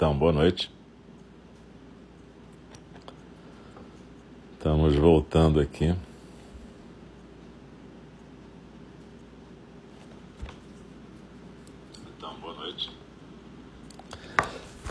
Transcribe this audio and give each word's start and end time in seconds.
Então, 0.00 0.16
boa 0.16 0.32
noite. 0.32 0.72
Estamos 4.54 4.96
voltando 4.96 5.60
aqui. 5.60 5.94
Então, 12.16 12.32
boa 12.40 12.54
noite. 12.54 12.90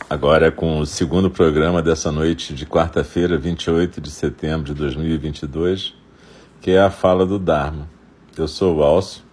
Agora 0.08 0.46
é 0.46 0.52
com 0.52 0.78
o 0.78 0.86
segundo 0.86 1.32
programa 1.32 1.82
dessa 1.82 2.12
noite 2.12 2.54
de 2.54 2.68
quarta-feira, 2.68 3.36
28 3.36 4.00
de 4.00 4.12
setembro 4.12 4.66
de 4.66 4.76
2022, 4.76 5.96
que 6.62 6.70
é 6.70 6.80
a 6.80 6.92
fala 6.92 7.26
do 7.26 7.40
Dharma. 7.40 7.90
Eu 8.38 8.48
sou 8.48 8.78
o 8.78 8.84
Alcio, 8.84 9.24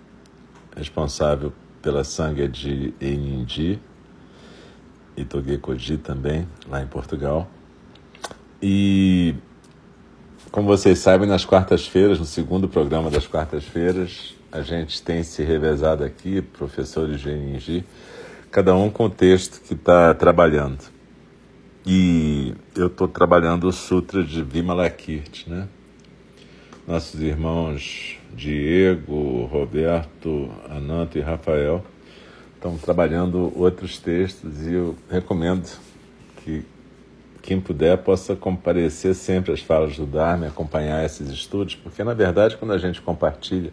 responsável 0.74 1.52
pela 1.82 2.02
Sangha 2.02 2.48
de 2.48 2.94
Enindi 2.98 3.78
e 5.16 5.24
Togekoji 5.24 5.96
também, 5.96 6.46
lá 6.68 6.82
em 6.82 6.86
Portugal. 6.86 7.48
E, 8.60 9.34
como 10.50 10.66
vocês 10.66 10.98
sabem, 10.98 11.28
nas 11.28 11.44
quartas-feiras, 11.44 12.18
no 12.18 12.24
segundo 12.24 12.68
programa 12.68 13.10
das 13.10 13.26
quartas-feiras, 13.26 14.34
a 14.52 14.62
gente 14.62 15.02
tem 15.02 15.22
se 15.22 15.42
revezado 15.42 16.04
aqui, 16.04 16.40
professores 16.42 17.20
de 17.20 17.30
Enji, 17.30 17.84
cada 18.50 18.74
um 18.74 18.90
com 18.90 19.04
o 19.04 19.10
texto 19.10 19.60
que 19.60 19.74
está 19.74 20.14
trabalhando. 20.14 20.84
E 21.84 22.54
eu 22.74 22.88
estou 22.88 23.06
trabalhando 23.06 23.68
o 23.68 23.72
Sutra 23.72 24.24
de 24.24 24.42
Vimalakirti, 24.42 25.48
né? 25.48 25.68
Nossos 26.86 27.20
irmãos 27.20 28.18
Diego, 28.34 29.44
Roberto, 29.46 30.50
Ananto 30.68 31.18
e 31.18 31.20
Rafael 31.20 31.84
estão 32.66 32.76
trabalhando 32.76 33.52
outros 33.56 33.98
textos 33.98 34.66
e 34.66 34.74
eu 34.74 34.96
recomendo 35.08 35.68
que 36.42 36.64
quem 37.40 37.60
puder 37.60 37.98
possa 37.98 38.34
comparecer 38.34 39.14
sempre 39.14 39.52
às 39.52 39.60
falas 39.60 39.96
do 39.96 40.04
Dharma, 40.04 40.48
acompanhar 40.48 41.04
esses 41.04 41.30
estudos, 41.30 41.76
porque 41.76 42.02
na 42.02 42.12
verdade 42.12 42.56
quando 42.56 42.72
a 42.72 42.78
gente 42.78 43.00
compartilha 43.00 43.72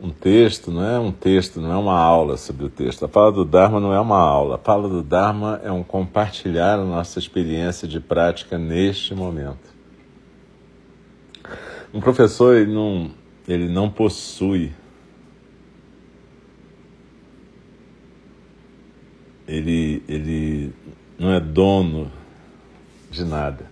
um 0.00 0.10
texto, 0.10 0.70
não 0.70 0.84
é 0.84 0.98
um 0.98 1.10
texto, 1.10 1.60
não 1.60 1.72
é 1.72 1.76
uma 1.76 1.98
aula 1.98 2.36
sobre 2.36 2.66
o 2.66 2.68
texto. 2.68 3.04
A 3.04 3.08
fala 3.08 3.32
do 3.32 3.44
Dharma 3.44 3.80
não 3.80 3.92
é 3.92 3.98
uma 3.98 4.18
aula. 4.18 4.56
A 4.56 4.58
fala 4.58 4.88
do 4.88 5.02
Dharma 5.02 5.60
é 5.64 5.70
um 5.70 5.82
compartilhar 5.82 6.74
a 6.74 6.84
nossa 6.84 7.18
experiência 7.18 7.88
de 7.88 8.00
prática 8.00 8.58
neste 8.58 9.14
momento. 9.14 9.72
Um 11.92 12.00
professor 12.00 12.56
ele 12.56 12.72
não, 12.72 13.10
ele 13.48 13.68
não 13.68 13.88
possui 13.88 14.72
ele, 19.46 20.02
ele 20.08 20.74
não 21.18 21.32
é 21.32 21.40
dono 21.40 22.10
de 23.10 23.24
nada. 23.24 23.66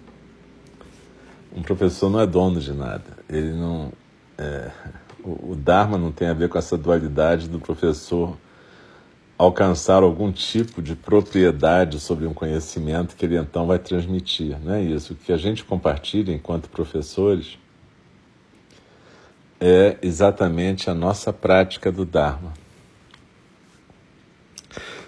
Um 1.54 1.62
professor 1.62 2.10
não 2.10 2.20
é 2.20 2.26
dono 2.26 2.60
de 2.60 2.72
nada. 2.72 3.18
Ele 3.28 3.52
não. 3.52 3.92
É, 4.38 4.70
o, 5.22 5.52
o 5.52 5.56
Dharma 5.56 5.98
não 5.98 6.12
tem 6.12 6.28
a 6.28 6.34
ver 6.34 6.48
com 6.48 6.58
essa 6.58 6.76
dualidade 6.76 7.48
do 7.48 7.58
professor 7.60 8.36
alcançar 9.36 10.02
algum 10.02 10.30
tipo 10.30 10.80
de 10.80 10.94
propriedade 10.94 11.98
sobre 11.98 12.26
um 12.26 12.34
conhecimento 12.34 13.16
que 13.16 13.24
ele 13.24 13.36
então 13.36 13.66
vai 13.66 13.78
transmitir. 13.78 14.56
Não 14.62 14.74
é 14.74 14.82
isso. 14.82 15.14
O 15.14 15.16
que 15.16 15.32
a 15.32 15.36
gente 15.36 15.64
compartilha 15.64 16.32
enquanto 16.32 16.68
professores 16.68 17.58
é 19.60 19.96
exatamente 20.02 20.88
a 20.88 20.94
nossa 20.94 21.32
prática 21.32 21.90
do 21.90 22.04
Dharma. 22.04 22.52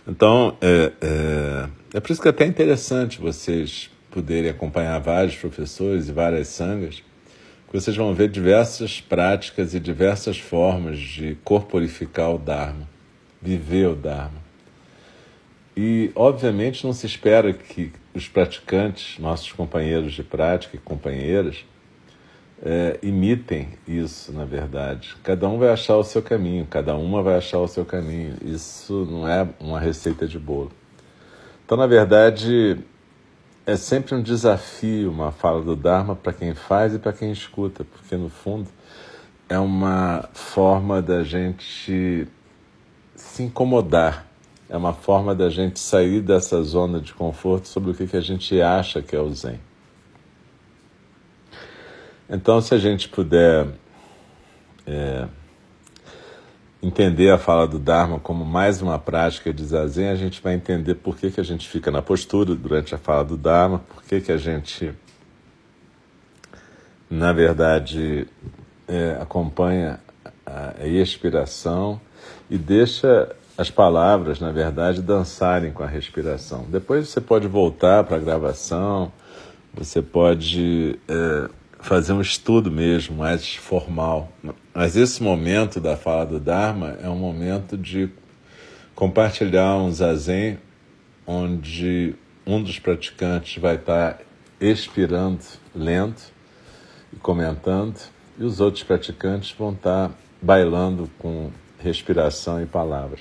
Então, 0.07 0.57
é, 0.61 0.93
é, 1.01 1.69
é 1.95 2.01
por 2.01 2.13
isso 2.13 2.21
que 2.21 2.29
é 2.29 2.31
até 2.31 2.45
interessante 2.45 3.19
vocês 3.19 3.91
poderem 4.11 4.51
acompanhar 4.51 4.99
vários 5.01 5.35
professores 5.35 6.09
e 6.09 6.13
várias 6.13 6.49
sangas, 6.49 6.97
que 6.97 7.73
vocês 7.81 7.97
vão 7.97 8.15
ver 8.15 8.29
diversas 8.29 9.01
práticas 9.01 9.75
e 9.75 9.81
diversas 9.81 10.39
formas 10.39 10.99
de 10.99 11.37
corporificar 11.43 12.33
o 12.33 12.39
Dharma, 12.39 12.89
viver 13.43 13.89
o 13.89 13.97
Dharma. 13.97 14.45
E, 15.77 16.13
obviamente, 16.15 16.85
não 16.85 16.93
se 16.93 17.07
espera 17.07 17.53
que 17.53 17.91
os 18.15 18.29
praticantes, 18.29 19.19
nossos 19.19 19.51
companheiros 19.51 20.13
de 20.13 20.23
prática 20.23 20.77
e 20.77 20.79
companheiras, 20.79 21.65
é, 22.65 22.99
imitem 23.03 23.69
isso, 23.87 24.33
na 24.33 24.47
verdade. 24.47 25.15
Cada 25.23 25.47
um 25.47 25.59
vai 25.59 25.69
achar 25.69 25.99
o 25.99 26.03
seu 26.03 26.23
caminho, 26.23 26.67
cada 26.67 26.97
uma 26.97 27.23
vai 27.23 27.37
achar 27.37 27.59
o 27.59 27.69
seu 27.69 27.85
caminho. 27.85 28.37
Isso 28.43 29.07
não 29.11 29.29
é 29.29 29.47
uma 29.61 29.79
receita 29.79 30.27
de 30.27 30.39
bolo. 30.39 30.73
Então, 31.65 31.77
na 31.77 31.87
verdade, 31.87 32.79
é 33.67 33.77
sempre 33.77 34.15
um 34.15 34.23
desafio 34.23 35.11
uma 35.11 35.31
fala 35.31 35.63
do 35.63 35.77
Dharma 35.77 36.17
para 36.17 36.33
quem 36.33 36.55
faz 36.55 36.95
e 36.95 36.99
para 36.99 37.13
quem 37.13 37.31
escuta, 37.31 37.85
porque 37.85 38.17
no 38.17 38.31
fundo 38.31 38.69
é 39.47 39.59
uma 39.59 40.29
forma 40.33 41.03
da 41.03 41.23
gente 41.23 42.27
se 43.15 43.43
incomodar, 43.43 44.27
é 44.71 44.77
uma 44.77 44.95
forma 44.95 45.35
da 45.35 45.51
gente 45.51 45.79
sair 45.79 46.23
dessa 46.23 46.63
zona 46.63 46.99
de 46.99 47.13
conforto 47.13 47.69
sobre 47.69 47.91
o 47.91 47.95
que, 47.95 48.07
que 48.07 48.17
a 48.17 48.23
gente 48.23 48.61
acha 48.61 49.03
que 49.03 49.15
é 49.15 49.21
o 49.21 49.31
Zen. 49.31 49.61
Então, 52.29 52.61
se 52.61 52.75
a 52.75 52.79
gente 52.79 53.09
puder 53.09 53.67
é, 54.87 55.27
entender 56.83 57.31
a 57.31 57.39
fala 57.39 57.67
do 57.67 57.79
Dharma 57.79 58.19
como 58.19 58.45
mais 58.45 58.81
uma 58.81 58.99
prática 58.99 59.53
de 59.53 59.65
zazen, 59.65 60.09
a 60.09 60.17
gente 60.17 60.41
vai 60.43 60.55
entender 60.55 60.95
por 60.95 61.17
que, 61.17 61.31
que 61.31 61.41
a 61.41 61.45
gente 61.45 61.69
fica 61.69 61.91
na 61.91 62.01
postura 62.01 62.55
durante 62.55 62.95
a 62.95 62.99
fala 62.99 63.25
do 63.25 63.37
Dharma, 63.37 63.79
por 63.79 64.03
que, 64.03 64.21
que 64.21 64.33
a 64.33 64.37
gente, 64.37 64.93
na 67.11 67.33
verdade, 67.33 68.27
é, 68.89 69.19
acompanha 69.21 70.01
a 70.47 70.87
expiração 70.87 72.01
e 72.51 72.59
deixa 72.59 73.35
as 73.56 73.71
palavras, 73.71 74.41
na 74.41 74.51
verdade, 74.51 75.01
dançarem 75.01 75.73
com 75.73 75.83
a 75.83 75.87
respiração. 75.87 76.67
Depois 76.69 77.09
você 77.09 77.21
pode 77.21 77.47
voltar 77.47 78.05
para 78.05 78.17
a 78.17 78.21
gravação, 78.21 79.12
você 79.73 80.03
pode. 80.03 80.99
É, 81.09 81.49
fazer 81.84 82.15
um 82.15 82.21
estudo 82.22 82.71
mesmo 82.71 83.19
mais 83.19 83.55
formal. 83.56 84.33
Mas 84.72 84.97
esse 84.97 85.22
momento 85.22 85.78
da 85.78 85.99
fala 85.99 86.25
do 86.25 86.41
Dharma 86.41 86.97
é 87.03 87.09
um 87.11 87.17
momento 87.17 87.77
de 87.77 88.09
compartilhar 88.95 89.77
um 89.77 89.93
zazen 89.93 90.59
onde 91.27 92.15
um 92.47 92.62
dos 92.62 92.78
praticantes 92.78 93.61
vai 93.61 93.75
estar 93.75 94.19
expirando 94.59 95.41
lento 95.75 96.33
e 97.12 97.17
comentando, 97.17 98.00
e 98.39 98.44
os 98.44 98.61
outros 98.61 98.83
praticantes 98.83 99.55
vão 99.56 99.73
estar 99.73 100.11
bailando 100.41 101.11
com 101.19 101.50
respiração 101.78 102.62
e 102.62 102.67
palavras. 102.67 103.21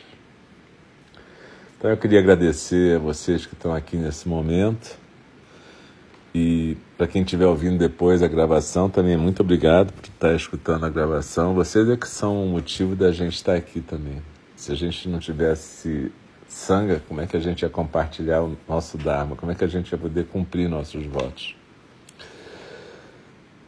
Então 1.78 1.92
eu 1.92 1.98
queria 1.98 2.20
agradecer 2.20 2.96
a 2.96 3.00
vocês 3.00 3.46
que 3.46 3.56
estão 3.56 3.76
aqui 3.76 3.98
nesse 3.98 4.26
momento 4.28 5.03
e 6.34 6.76
para 6.98 7.06
quem 7.06 7.22
estiver 7.22 7.46
ouvindo 7.46 7.78
depois 7.78 8.24
a 8.24 8.28
gravação, 8.28 8.90
também 8.90 9.16
muito 9.16 9.42
obrigado 9.42 9.94
por 9.94 10.04
estar 10.04 10.34
escutando 10.34 10.86
a 10.86 10.90
gravação. 10.90 11.54
Vocês 11.54 11.88
é 11.88 11.96
que 11.96 12.08
são 12.08 12.44
o 12.44 12.48
motivo 12.48 12.96
da 12.96 13.12
gente 13.12 13.36
estar 13.36 13.54
aqui 13.54 13.82
também. 13.82 14.22
Se 14.56 14.72
a 14.72 14.76
gente 14.76 15.08
não 15.08 15.20
tivesse 15.20 16.12
sanga, 16.48 17.02
como 17.08 17.22
é 17.22 17.28
que 17.28 17.38
a 17.38 17.40
gente 17.40 17.62
ia 17.62 17.70
compartilhar 17.70 18.42
o 18.42 18.58
nosso 18.68 18.98
Dharma? 18.98 19.36
Como 19.36 19.52
é 19.52 19.56
que 19.56 19.64
a 19.64 19.68
gente 19.68 19.92
ia 19.92 19.98
poder 19.98 20.26
cumprir 20.26 20.68
nossos 20.68 21.06
votos? 21.06 21.56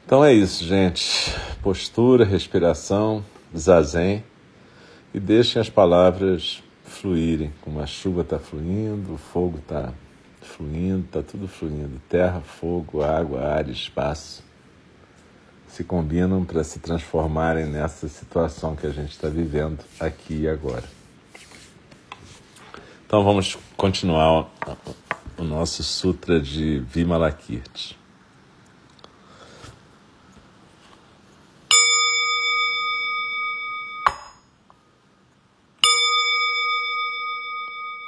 Então 0.05 0.23
é 0.23 0.33
isso, 0.33 0.63
gente. 0.63 1.35
Postura, 1.61 2.25
respiração, 2.25 3.23
zazen 3.55 4.23
e 5.13 5.19
deixem 5.19 5.61
as 5.61 5.69
palavras 5.69 6.63
fluírem, 6.83 7.51
como 7.61 7.79
a 7.79 7.85
chuva 7.85 8.21
está 8.21 8.39
fluindo, 8.39 9.13
o 9.13 9.17
fogo 9.17 9.57
está 9.57 9.93
fluindo, 10.45 11.05
está 11.05 11.21
tudo 11.21 11.47
fluindo. 11.47 12.01
Terra, 12.07 12.41
fogo, 12.41 13.03
água, 13.03 13.41
ar, 13.41 13.67
espaço 13.69 14.45
se 15.75 15.83
combinam 15.83 16.45
para 16.45 16.63
se 16.63 16.79
transformarem 16.79 17.65
nessa 17.65 18.07
situação 18.07 18.77
que 18.77 18.87
a 18.87 18.91
gente 18.91 19.11
está 19.11 19.27
vivendo 19.27 19.83
aqui 19.99 20.43
e 20.43 20.47
agora. 20.47 20.85
Então 23.05 23.25
vamos 23.25 23.57
continuar 23.75 24.49
o 25.37 25.43
nosso 25.43 25.83
Sutra 25.83 26.39
de 26.39 26.79
Vimalakirti. 26.79 27.99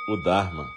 O 0.08 0.16
Dharma 0.16 0.77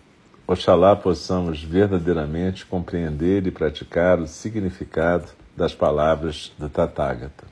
Oxalá 0.51 0.97
possamos 0.97 1.63
verdadeiramente 1.63 2.65
compreender 2.65 3.47
e 3.47 3.51
praticar 3.51 4.19
o 4.19 4.27
significado 4.27 5.29
das 5.55 5.73
palavras 5.73 6.51
do 6.59 6.67
Tathagata. 6.67 7.45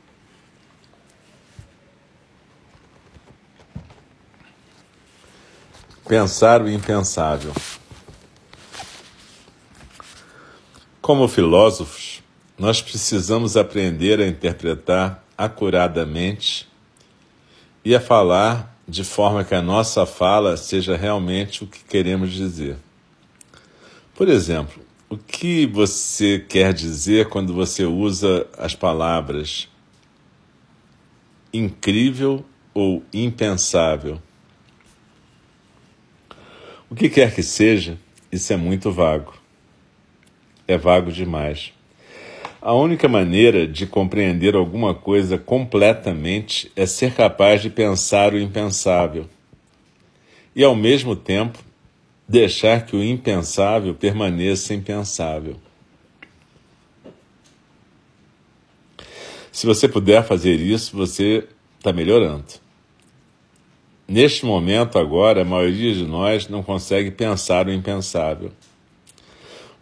Pensar 6.05 6.61
o 6.61 6.69
impensável. 6.69 7.53
Como 11.01 11.25
filósofos, 11.29 12.21
nós 12.57 12.81
precisamos 12.81 13.55
aprender 13.55 14.19
a 14.19 14.27
interpretar 14.27 15.23
acuradamente 15.37 16.67
e 17.85 17.95
a 17.95 18.01
falar 18.01 18.75
de 18.85 19.05
forma 19.05 19.45
que 19.45 19.55
a 19.55 19.61
nossa 19.61 20.05
fala 20.05 20.57
seja 20.57 20.97
realmente 20.97 21.63
o 21.63 21.67
que 21.67 21.81
queremos 21.85 22.33
dizer. 22.33 22.88
Por 24.19 24.27
exemplo, 24.27 24.83
o 25.09 25.15
que 25.15 25.65
você 25.65 26.39
quer 26.39 26.73
dizer 26.73 27.29
quando 27.29 27.53
você 27.53 27.85
usa 27.85 28.45
as 28.57 28.75
palavras 28.75 29.69
incrível 31.53 32.43
ou 32.73 33.01
impensável? 33.13 34.21
O 36.89 36.95
que 36.95 37.07
quer 37.07 37.33
que 37.33 37.41
seja, 37.41 37.97
isso 38.29 38.51
é 38.51 38.57
muito 38.57 38.91
vago 38.91 39.39
é 40.67 40.77
vago 40.77 41.13
demais. 41.13 41.71
A 42.61 42.73
única 42.73 43.07
maneira 43.07 43.65
de 43.65 43.87
compreender 43.87 44.53
alguma 44.53 44.93
coisa 44.93 45.37
completamente 45.37 46.69
é 46.75 46.85
ser 46.85 47.13
capaz 47.13 47.61
de 47.61 47.69
pensar 47.69 48.33
o 48.33 48.37
impensável 48.37 49.27
e, 50.53 50.61
ao 50.61 50.75
mesmo 50.75 51.15
tempo, 51.15 51.68
deixar 52.29 52.85
que 52.85 52.95
o 52.95 53.03
impensável 53.03 53.95
permaneça 53.95 54.71
impensável. 54.75 55.55
Se 59.51 59.65
você 59.65 59.87
puder 59.87 60.23
fazer 60.23 60.57
isso, 60.57 60.95
você 60.95 61.47
está 61.79 61.91
melhorando. 61.91 62.45
Neste 64.07 64.45
momento, 64.45 64.99
agora, 64.99 65.41
a 65.41 65.45
maioria 65.45 65.91
de 65.91 66.05
nós 66.05 66.47
não 66.47 66.61
consegue 66.61 67.09
pensar 67.09 67.65
o 67.65 67.73
impensável. 67.73 68.51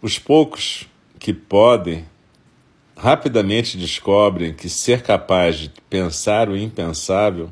Os 0.01 0.17
poucos 0.17 0.87
que 1.19 1.33
podem 1.33 2.05
rapidamente 2.95 3.77
descobrem 3.77 4.53
que 4.53 4.69
ser 4.69 5.01
capaz 5.03 5.57
de 5.57 5.71
pensar 5.89 6.47
o 6.47 6.55
impensável 6.55 7.51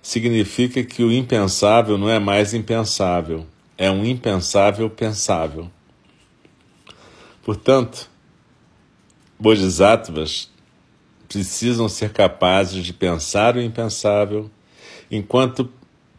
significa 0.00 0.82
que 0.82 1.04
o 1.04 1.12
impensável 1.12 1.98
não 1.98 2.08
é 2.08 2.18
mais 2.18 2.54
impensável, 2.54 3.46
é 3.82 3.90
um 3.90 4.04
impensável 4.04 4.88
pensável. 4.88 5.68
Portanto, 7.42 8.08
bodhisattvas 9.36 10.48
precisam 11.28 11.88
ser 11.88 12.12
capazes 12.12 12.84
de 12.84 12.92
pensar 12.92 13.56
o 13.56 13.60
impensável 13.60 14.48
enquanto 15.10 15.68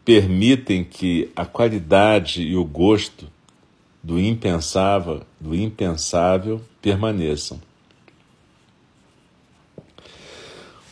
permitem 0.04 0.84
que 0.84 1.32
a 1.34 1.46
qualidade 1.46 2.42
e 2.42 2.54
o 2.54 2.66
gosto 2.66 3.32
do 4.02 4.20
impensável, 4.20 5.22
do 5.40 5.54
impensável 5.54 6.60
permaneçam. 6.82 7.58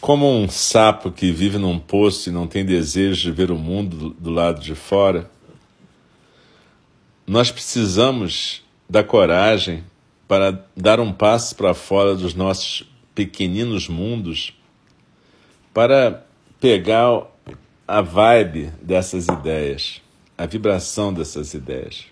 Como 0.00 0.26
um 0.26 0.48
sapo 0.48 1.12
que 1.12 1.30
vive 1.30 1.58
num 1.58 1.78
poço 1.78 2.30
e 2.30 2.32
não 2.32 2.46
tem 2.46 2.64
desejo 2.64 3.20
de 3.20 3.30
ver 3.30 3.50
o 3.50 3.58
mundo 3.58 4.16
do 4.18 4.30
lado 4.30 4.58
de 4.58 4.74
fora, 4.74 5.30
nós 7.32 7.50
precisamos 7.50 8.62
da 8.86 9.02
coragem 9.02 9.82
para 10.28 10.66
dar 10.76 11.00
um 11.00 11.10
passo 11.10 11.56
para 11.56 11.72
fora 11.72 12.14
dos 12.14 12.34
nossos 12.34 12.86
pequeninos 13.14 13.88
mundos 13.88 14.54
para 15.72 16.26
pegar 16.60 17.26
a 17.88 18.02
vibe 18.02 18.70
dessas 18.82 19.28
ideias, 19.28 20.02
a 20.36 20.44
vibração 20.44 21.10
dessas 21.10 21.54
ideias. 21.54 22.04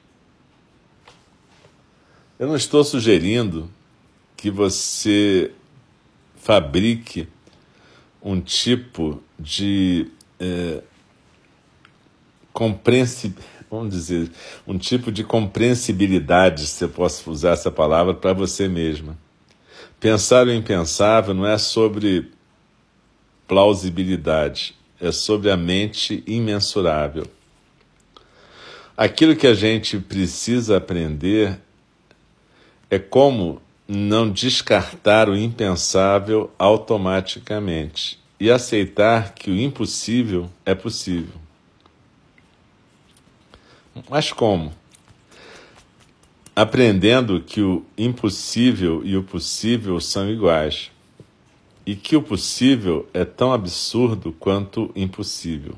Eu 2.38 2.48
não 2.48 2.56
estou 2.56 2.82
sugerindo 2.82 3.70
que 4.38 4.50
você 4.50 5.52
fabrique 6.36 7.28
um 8.22 8.40
tipo 8.40 9.22
de 9.38 10.10
é, 10.40 10.82
vamos 13.70 13.94
dizer, 13.94 14.30
um 14.66 14.76
tipo 14.76 15.12
de 15.12 15.22
compreensibilidade, 15.22 16.66
se 16.66 16.82
eu 16.82 16.88
posso 16.88 17.30
usar 17.30 17.52
essa 17.52 17.70
palavra, 17.70 18.12
para 18.12 18.32
você 18.32 18.66
mesma. 18.66 19.16
Pensar 20.00 20.46
o 20.46 20.52
impensável 20.52 21.32
não 21.34 21.46
é 21.46 21.56
sobre 21.56 22.30
plausibilidade, 23.46 24.74
é 25.00 25.12
sobre 25.12 25.50
a 25.50 25.56
mente 25.56 26.24
imensurável. 26.26 27.26
Aquilo 28.96 29.36
que 29.36 29.46
a 29.46 29.54
gente 29.54 29.98
precisa 29.98 30.76
aprender 30.76 31.58
é 32.90 32.98
como 32.98 33.62
não 33.86 34.30
descartar 34.30 35.28
o 35.28 35.36
impensável 35.36 36.50
automaticamente 36.58 38.18
e 38.38 38.50
aceitar 38.50 39.34
que 39.34 39.50
o 39.50 39.56
impossível 39.56 40.50
é 40.64 40.74
possível. 40.74 41.49
Mas 44.08 44.32
como? 44.32 44.72
Aprendendo 46.54 47.40
que 47.40 47.60
o 47.60 47.84
impossível 47.96 49.02
e 49.04 49.16
o 49.16 49.22
possível 49.22 50.00
são 50.00 50.30
iguais 50.30 50.90
e 51.86 51.94
que 51.96 52.16
o 52.16 52.22
possível 52.22 53.08
é 53.12 53.24
tão 53.24 53.52
absurdo 53.52 54.32
quanto 54.32 54.90
impossível. 54.94 55.74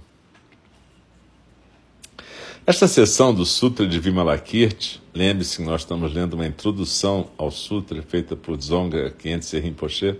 Esta 2.64 2.86
sessão 2.86 3.34
do 3.34 3.44
Sutra 3.44 3.86
de 3.86 3.98
Vimalakirti, 3.98 5.02
lembre-se 5.12 5.56
que 5.56 5.62
nós 5.62 5.80
estamos 5.80 6.12
lendo 6.12 6.34
uma 6.34 6.46
introdução 6.46 7.28
ao 7.36 7.50
Sutra 7.50 8.00
feita 8.02 8.36
por 8.36 8.56
Dzonga 8.56 9.10
Khyentse 9.10 9.58
Rinpoche. 9.58 10.16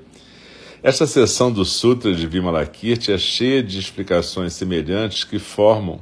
Esta 0.83 1.07
sessão 1.07 1.53
do 1.53 1.65
Sutra 1.65 2.13
de 2.13 2.27
Vimalakirti 2.27 3.13
é 3.13 3.19
cheia 3.19 3.63
de 3.63 3.79
explicações 3.79 4.55
semelhantes 4.55 5.23
que 5.23 5.39
formam 5.39 6.01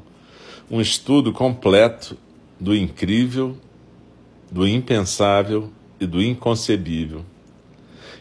um 0.71 0.81
estudo 0.81 1.33
completo 1.33 2.17
do 2.59 2.77
incrível, 2.77 3.57
do 4.51 4.69
impensável 4.69 5.73
e 5.99 6.07
do 6.07 6.23
inconcebível. 6.23 7.25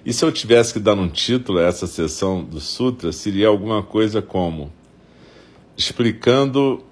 E 0.04 0.12
se 0.12 0.26
eu 0.26 0.32
tivesse 0.32 0.74
que 0.74 0.80
dar 0.80 0.96
um 0.96 1.08
título 1.08 1.60
a 1.60 1.64
essa 1.64 1.86
sessão 1.86 2.44
do 2.44 2.60
Sutra, 2.60 3.12
seria 3.12 3.48
alguma 3.48 3.84
coisa 3.84 4.22
como 4.22 4.72
explicando 5.78 6.84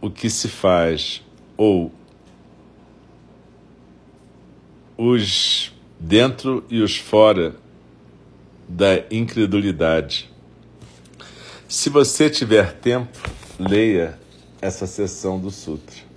o 0.00 0.10
que 0.10 0.28
se 0.28 0.48
faz, 0.48 1.22
ou 1.56 1.92
os 4.96 5.72
dentro 5.98 6.62
e 6.68 6.82
os 6.82 6.96
fora 6.96 7.56
da 8.68 9.02
incredulidade. 9.10 10.30
Se 11.66 11.88
você 11.88 12.28
tiver 12.28 12.74
tempo, 12.74 13.18
leia 13.58 14.19
essa 14.60 14.86
sessão 14.86 15.38
do 15.38 15.50
Sutra. 15.50 16.10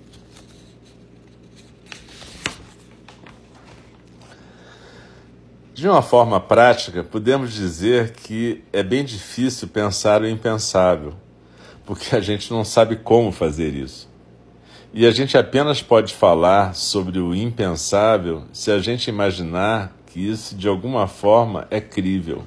De 5.72 5.88
uma 5.88 6.02
forma 6.02 6.40
prática, 6.40 7.02
podemos 7.02 7.52
dizer 7.52 8.12
que 8.12 8.62
é 8.72 8.82
bem 8.82 9.04
difícil 9.04 9.68
pensar 9.68 10.22
o 10.22 10.28
impensável 10.28 11.14
porque 11.84 12.16
a 12.16 12.20
gente 12.20 12.50
não 12.50 12.64
sabe 12.64 12.96
como 12.96 13.30
fazer 13.30 13.74
isso. 13.74 14.08
E 14.92 15.06
a 15.06 15.10
gente 15.10 15.36
apenas 15.36 15.82
pode 15.82 16.14
falar 16.14 16.74
sobre 16.74 17.18
o 17.18 17.34
impensável 17.34 18.44
se 18.52 18.70
a 18.70 18.78
gente 18.78 19.08
imaginar 19.08 19.92
que 20.06 20.20
isso 20.20 20.54
de 20.54 20.68
alguma 20.68 21.06
forma 21.06 21.66
é 21.70 21.80
crível. 21.80 22.44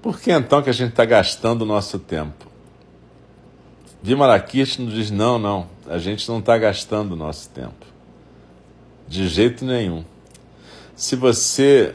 Por 0.00 0.20
que 0.20 0.30
então 0.30 0.62
que 0.62 0.70
a 0.70 0.74
gente 0.74 0.90
está 0.90 1.04
gastando 1.04 1.62
o 1.62 1.66
nosso 1.66 1.98
tempo? 1.98 2.46
Vimalakirti 4.04 4.82
nos 4.82 4.92
diz: 4.92 5.10
não, 5.10 5.38
não, 5.38 5.66
a 5.88 5.96
gente 5.96 6.28
não 6.28 6.38
está 6.38 6.58
gastando 6.58 7.12
o 7.12 7.16
nosso 7.16 7.48
tempo. 7.48 7.86
De 9.08 9.26
jeito 9.26 9.64
nenhum. 9.64 10.04
Se 10.94 11.16
você 11.16 11.94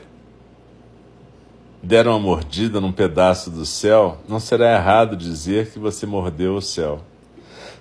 der 1.84 2.08
uma 2.08 2.18
mordida 2.18 2.82
num 2.82 2.92
pedaço 2.92 3.51
do 3.51 3.63
céu, 3.63 4.18
não 4.28 4.39
será 4.39 4.74
errado 4.74 5.16
dizer 5.16 5.70
que 5.70 5.78
você 5.78 6.08
mordeu 6.08 6.56
o 6.56 6.62
céu. 6.63 7.04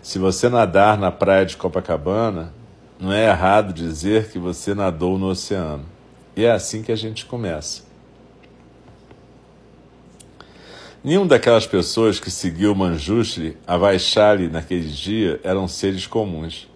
Se 0.03 0.19
você 0.19 0.51
nadar 0.51 0.99
na 0.99 1.11
praia 1.11 1.47
de 1.47 1.57
Copacabana, 1.57 2.53
não 3.01 3.11
é 3.11 3.31
errado 3.31 3.73
dizer 3.73 4.31
que 4.31 4.39
você 4.39 4.75
nadou 4.75 5.17
no 5.19 5.31
oceano. 5.31 5.87
E 6.37 6.45
é 6.45 6.53
assim 6.53 6.83
que 6.83 6.93
a 6.93 6.97
gente 6.97 7.25
começa. 7.25 7.88
Nenhum 11.09 11.27
daquelas 11.27 11.67
pessoas 11.67 12.21
que 12.21 12.31
seguiu 12.31 12.75
Manjushri 12.75 13.57
a 13.67 13.79
Vaishali 13.79 14.47
naquele 14.47 14.91
dia 14.91 15.41
eram 15.43 15.67
seres 15.67 16.07
comuns. 16.07 16.69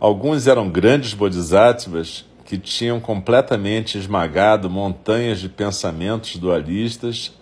Alguns 0.00 0.46
eram 0.46 0.70
grandes 0.70 1.12
bodhisattvas 1.12 2.24
que 2.46 2.56
tinham 2.56 2.98
completamente 2.98 3.98
esmagado 3.98 4.70
montanhas 4.70 5.38
de 5.38 5.50
pensamentos 5.50 6.36
dualistas, 6.36 7.34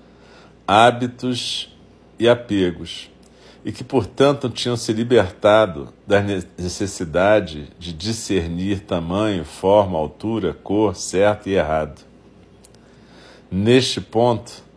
hábitos 0.66 1.72
e 2.18 2.28
apegos, 2.28 3.08
e 3.64 3.70
que, 3.70 3.84
portanto, 3.84 4.50
tinham 4.50 4.76
se 4.76 4.92
libertado 4.92 5.94
da 6.04 6.20
necessidade 6.20 7.68
de 7.78 7.92
discernir 7.92 8.80
tamanho, 8.80 9.44
forma, 9.44 9.96
altura, 9.96 10.52
cor, 10.52 10.96
certo 10.96 11.48
e 11.48 11.52
errado. 11.52 12.02
Neste 13.48 14.00
ponto, 14.00 14.71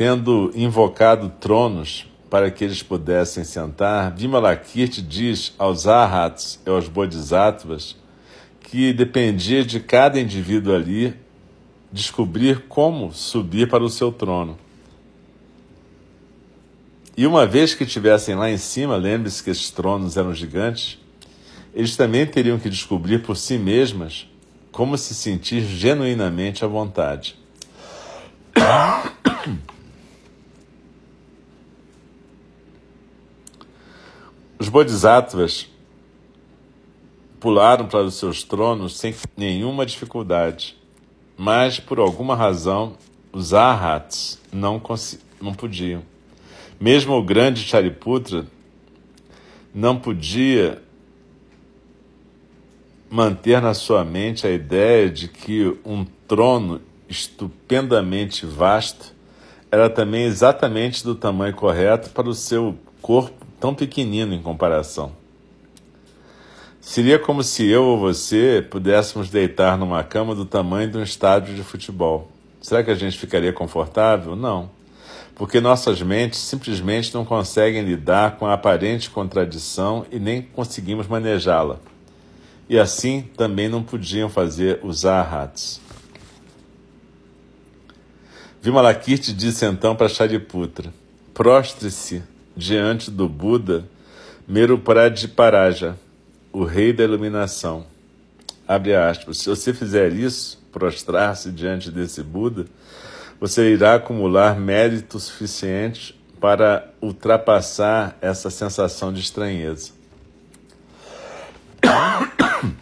Tendo 0.00 0.50
invocado 0.54 1.28
tronos 1.28 2.06
para 2.30 2.50
que 2.50 2.64
eles 2.64 2.82
pudessem 2.82 3.44
sentar, 3.44 4.10
Vimalakirti 4.16 5.02
diz 5.02 5.52
aos 5.58 5.86
arhats 5.86 6.58
e 6.64 6.70
aos 6.70 6.88
bodhisattvas 6.88 7.98
que 8.60 8.94
dependia 8.94 9.62
de 9.62 9.78
cada 9.78 10.18
indivíduo 10.18 10.74
ali 10.74 11.14
descobrir 11.92 12.60
como 12.66 13.12
subir 13.12 13.68
para 13.68 13.84
o 13.84 13.90
seu 13.90 14.10
trono. 14.10 14.58
E 17.14 17.26
uma 17.26 17.44
vez 17.44 17.74
que 17.74 17.84
estivessem 17.84 18.34
lá 18.34 18.50
em 18.50 18.56
cima, 18.56 18.96
lembre-se 18.96 19.44
que 19.44 19.50
esses 19.50 19.68
tronos 19.68 20.16
eram 20.16 20.34
gigantes, 20.34 20.98
eles 21.74 21.94
também 21.94 22.24
teriam 22.24 22.58
que 22.58 22.70
descobrir 22.70 23.18
por 23.18 23.36
si 23.36 23.58
mesmas 23.58 24.26
como 24.72 24.96
se 24.96 25.14
sentir 25.14 25.60
genuinamente 25.60 26.64
à 26.64 26.68
vontade. 26.68 27.36
Os 34.60 34.68
bodhisattvas 34.68 35.66
pularam 37.40 37.86
para 37.86 38.04
os 38.04 38.16
seus 38.16 38.44
tronos 38.44 38.98
sem 38.98 39.14
nenhuma 39.34 39.86
dificuldade, 39.86 40.76
mas 41.34 41.80
por 41.80 41.98
alguma 41.98 42.36
razão 42.36 42.92
os 43.32 43.54
arhats 43.54 44.38
não, 44.52 44.78
não 45.40 45.54
podiam. 45.54 46.02
Mesmo 46.78 47.14
o 47.14 47.22
grande 47.22 47.62
Shariputra 47.62 48.46
não 49.74 49.98
podia 49.98 50.82
manter 53.08 53.62
na 53.62 53.72
sua 53.72 54.04
mente 54.04 54.46
a 54.46 54.50
ideia 54.50 55.08
de 55.08 55.28
que 55.28 55.74
um 55.86 56.04
trono 56.28 56.82
estupendamente 57.08 58.44
vasto 58.44 59.14
era 59.72 59.88
também 59.88 60.24
exatamente 60.24 61.02
do 61.02 61.14
tamanho 61.14 61.54
correto 61.54 62.10
para 62.10 62.28
o 62.28 62.34
seu 62.34 62.76
corpo 63.00 63.39
tão 63.60 63.74
pequenino 63.74 64.34
em 64.34 64.40
comparação. 64.40 65.12
Seria 66.80 67.18
como 67.18 67.42
se 67.44 67.68
eu 67.68 67.84
ou 67.84 67.98
você 67.98 68.66
pudéssemos 68.68 69.28
deitar 69.28 69.76
numa 69.76 70.02
cama 70.02 70.34
do 70.34 70.46
tamanho 70.46 70.90
de 70.90 70.96
um 70.96 71.02
estádio 71.02 71.54
de 71.54 71.62
futebol. 71.62 72.32
Será 72.60 72.82
que 72.82 72.90
a 72.90 72.94
gente 72.94 73.18
ficaria 73.18 73.52
confortável? 73.52 74.34
Não. 74.34 74.70
Porque 75.34 75.60
nossas 75.60 76.00
mentes 76.00 76.40
simplesmente 76.40 77.14
não 77.14 77.24
conseguem 77.24 77.82
lidar 77.82 78.36
com 78.36 78.46
a 78.46 78.54
aparente 78.54 79.10
contradição 79.10 80.06
e 80.10 80.18
nem 80.18 80.40
conseguimos 80.42 81.06
manejá-la. 81.06 81.78
E 82.68 82.78
assim 82.78 83.28
também 83.36 83.68
não 83.68 83.82
podiam 83.82 84.28
fazer 84.28 84.80
os 84.82 85.04
arhats. 85.04 85.80
Vimalakirti 88.62 89.32
disse 89.32 89.64
então 89.64 89.94
para 89.94 90.08
Shariputra: 90.08 90.92
prostre-se 91.34 92.22
diante 92.56 93.10
do 93.10 93.28
Buda 93.28 93.84
Merupradiparaja, 94.46 95.96
o 96.52 96.64
rei 96.64 96.92
da 96.92 97.04
iluminação. 97.04 97.86
Abre 98.66 98.94
aspas. 98.94 99.38
Se 99.38 99.48
você 99.48 99.72
fizer 99.72 100.12
isso, 100.12 100.60
prostrar-se 100.72 101.50
diante 101.52 101.90
desse 101.90 102.22
Buda, 102.22 102.66
você 103.38 103.72
irá 103.72 103.94
acumular 103.94 104.58
mérito 104.58 105.18
suficiente 105.20 106.18
para 106.40 106.92
ultrapassar 107.00 108.18
essa 108.20 108.50
sensação 108.50 109.12
de 109.12 109.20
estranheza. 109.20 109.92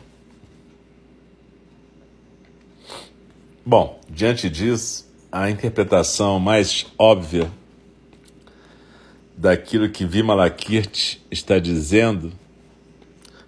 Bom, 3.65 4.01
diante 4.09 4.49
disso, 4.49 5.07
a 5.31 5.51
interpretação 5.51 6.41
mais 6.41 6.87
óbvia 6.99 7.51
daquilo 9.39 9.89
que 9.89 10.05
Vimalakirti 10.05 11.25
está 11.31 11.61
dizendo 11.61 12.33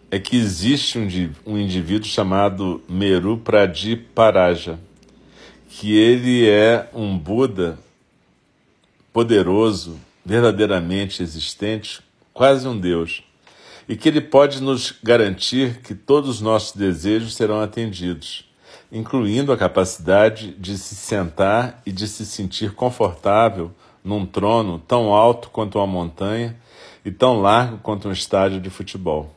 é 0.08 0.20
que 0.20 0.36
existe 0.36 0.98
um, 0.98 1.08
um 1.44 1.58
indivíduo 1.58 2.06
chamado 2.08 2.80
Meru 2.88 3.38
Pradiparaja, 3.38 4.78
que 5.68 5.96
ele 5.96 6.48
é 6.48 6.88
um 6.94 7.18
Buda 7.18 7.76
poderoso, 9.12 9.98
verdadeiramente 10.24 11.24
existente, 11.24 12.00
quase 12.32 12.68
um 12.68 12.78
Deus, 12.78 13.24
e 13.88 13.96
que 13.96 14.08
ele 14.08 14.20
pode 14.20 14.62
nos 14.62 14.94
garantir 15.02 15.80
que 15.80 15.94
todos 15.94 16.30
os 16.30 16.40
nossos 16.40 16.76
desejos 16.76 17.34
serão 17.34 17.60
atendidos, 17.60 18.48
incluindo 18.92 19.52
a 19.52 19.56
capacidade 19.56 20.52
de 20.52 20.78
se 20.78 20.94
sentar 20.94 21.82
e 21.84 21.90
de 21.90 22.06
se 22.06 22.24
sentir 22.24 22.74
confortável 22.74 23.72
num 24.02 24.24
trono 24.26 24.78
tão 24.78 25.12
alto 25.12 25.50
quanto 25.50 25.78
uma 25.78 25.86
montanha 25.86 26.56
e 27.04 27.10
tão 27.10 27.40
largo 27.40 27.78
quanto 27.78 28.08
um 28.08 28.12
estádio 28.12 28.60
de 28.60 28.70
futebol. 28.70 29.34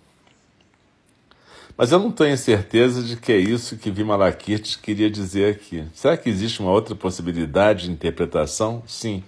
Mas 1.76 1.92
eu 1.92 2.00
não 2.00 2.12
tenho 2.12 2.38
certeza 2.38 3.02
de 3.02 3.18
que 3.18 3.32
é 3.32 3.38
isso 3.38 3.78
que 3.78 3.90
Vimalakirti 3.90 4.78
queria 4.78 5.10
dizer 5.10 5.56
aqui. 5.56 5.84
Será 5.94 6.16
que 6.16 6.30
existe 6.30 6.60
uma 6.60 6.72
outra 6.72 6.96
possibilidade 6.96 7.86
de 7.86 7.92
interpretação? 7.92 8.84
Sim. 8.86 9.24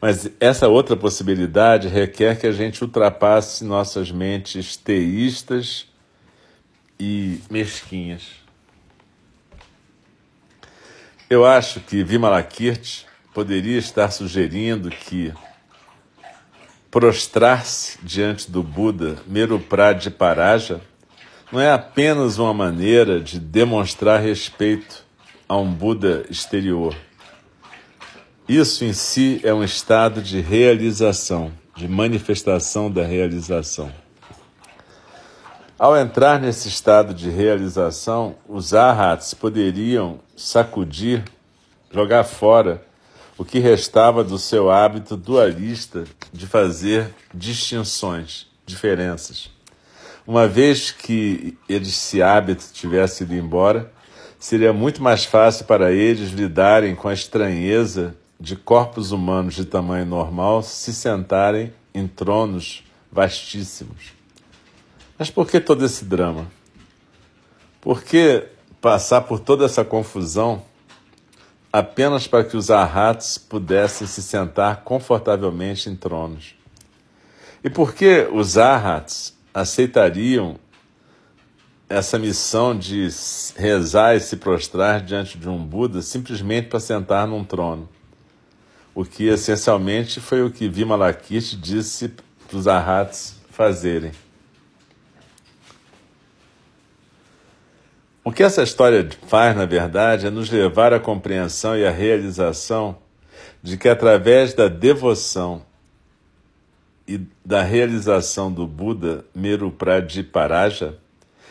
Mas 0.00 0.28
essa 0.40 0.66
outra 0.66 0.96
possibilidade 0.96 1.86
requer 1.86 2.38
que 2.38 2.46
a 2.46 2.52
gente 2.52 2.82
ultrapasse 2.82 3.64
nossas 3.64 4.10
mentes 4.10 4.76
teístas 4.76 5.86
e 6.98 7.40
mesquinhas. 7.48 8.22
Eu 11.30 11.46
acho 11.46 11.80
que 11.80 12.02
Vimalakirti 12.02 13.06
poderia 13.34 13.78
estar 13.78 14.10
sugerindo 14.10 14.90
que 14.90 15.32
prostrar-se 16.90 17.98
diante 18.02 18.50
do 18.50 18.62
Buda 18.62 19.16
Paraja 20.18 20.80
não 21.50 21.60
é 21.60 21.72
apenas 21.72 22.38
uma 22.38 22.52
maneira 22.52 23.20
de 23.20 23.38
demonstrar 23.38 24.20
respeito 24.20 25.04
a 25.48 25.56
um 25.56 25.72
Buda 25.72 26.24
exterior. 26.30 26.94
Isso 28.48 28.84
em 28.84 28.92
si 28.92 29.40
é 29.42 29.52
um 29.54 29.64
estado 29.64 30.20
de 30.20 30.40
realização, 30.40 31.52
de 31.74 31.88
manifestação 31.88 32.90
da 32.90 33.04
realização. 33.04 33.92
Ao 35.78 35.96
entrar 35.96 36.40
nesse 36.40 36.68
estado 36.68 37.12
de 37.14 37.30
realização, 37.30 38.36
os 38.48 38.74
arhats 38.74 39.34
poderiam 39.34 40.20
sacudir, 40.36 41.24
jogar 41.90 42.24
fora 42.24 42.82
o 43.42 43.44
que 43.44 43.58
restava 43.58 44.22
do 44.22 44.38
seu 44.38 44.70
hábito 44.70 45.16
dualista 45.16 46.04
de 46.32 46.46
fazer 46.46 47.12
distinções, 47.34 48.46
diferenças. 48.64 49.50
Uma 50.24 50.46
vez 50.46 50.92
que 50.92 51.58
esse 51.68 52.22
hábito 52.22 52.66
tivesse 52.72 53.24
ido 53.24 53.34
embora, 53.34 53.92
seria 54.38 54.72
muito 54.72 55.02
mais 55.02 55.24
fácil 55.24 55.64
para 55.64 55.90
eles 55.90 56.30
lidarem 56.30 56.94
com 56.94 57.08
a 57.08 57.12
estranheza 57.12 58.14
de 58.38 58.54
corpos 58.54 59.10
humanos 59.10 59.54
de 59.54 59.64
tamanho 59.64 60.06
normal 60.06 60.62
se 60.62 60.94
sentarem 60.94 61.74
em 61.92 62.06
tronos 62.06 62.84
vastíssimos. 63.10 64.12
Mas 65.18 65.30
por 65.30 65.48
que 65.48 65.58
todo 65.58 65.84
esse 65.84 66.04
drama? 66.04 66.46
Por 67.80 68.04
que 68.04 68.44
passar 68.80 69.22
por 69.22 69.40
toda 69.40 69.64
essa 69.64 69.84
confusão 69.84 70.62
apenas 71.72 72.26
para 72.26 72.44
que 72.44 72.56
os 72.56 72.70
arhats 72.70 73.38
pudessem 73.38 74.06
se 74.06 74.22
sentar 74.22 74.82
confortavelmente 74.82 75.88
em 75.88 75.96
tronos? 75.96 76.54
E 77.64 77.70
por 77.70 77.94
que 77.94 78.28
os 78.32 78.58
arhats 78.58 79.36
aceitariam 79.54 80.58
essa 81.92 82.18
missão 82.18 82.76
de 82.76 83.06
rezar 83.54 84.16
e 84.16 84.20
se 84.20 84.36
prostrar 84.38 85.02
diante 85.02 85.36
de 85.36 85.48
um 85.48 85.62
Buda 85.62 86.00
simplesmente 86.00 86.68
para 86.68 86.80
sentar 86.80 87.26
num 87.26 87.44
trono. 87.44 87.88
O 88.94 89.04
que 89.04 89.24
essencialmente 89.24 90.18
foi 90.20 90.42
o 90.42 90.50
que 90.50 90.68
Vimalakirti 90.68 91.54
disse 91.56 92.08
para 92.48 92.56
os 92.56 92.66
arhats 92.66 93.36
fazerem. 93.50 94.12
O 98.24 98.30
que 98.30 98.44
essa 98.44 98.62
história 98.62 99.08
faz, 99.26 99.56
na 99.56 99.66
verdade, 99.66 100.28
é 100.28 100.30
nos 100.30 100.48
levar 100.48 100.92
à 100.92 101.00
compreensão 101.00 101.76
e 101.76 101.84
à 101.84 101.90
realização 101.90 102.96
de 103.60 103.76
que 103.76 103.88
através 103.88 104.54
da 104.54 104.68
devoção 104.68 105.62
e 107.06 107.20
da 107.44 107.62
realização 107.62 108.52
do 108.52 108.64
Buda 108.64 109.24
Meru 109.34 109.72
Pradiparaja, 109.72 110.96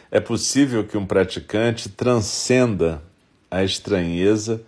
é 0.09 0.21
possível 0.21 0.85
que 0.85 0.97
um 0.97 1.05
praticante 1.05 1.89
transcenda 1.89 3.01
a 3.49 3.63
estranheza 3.63 4.61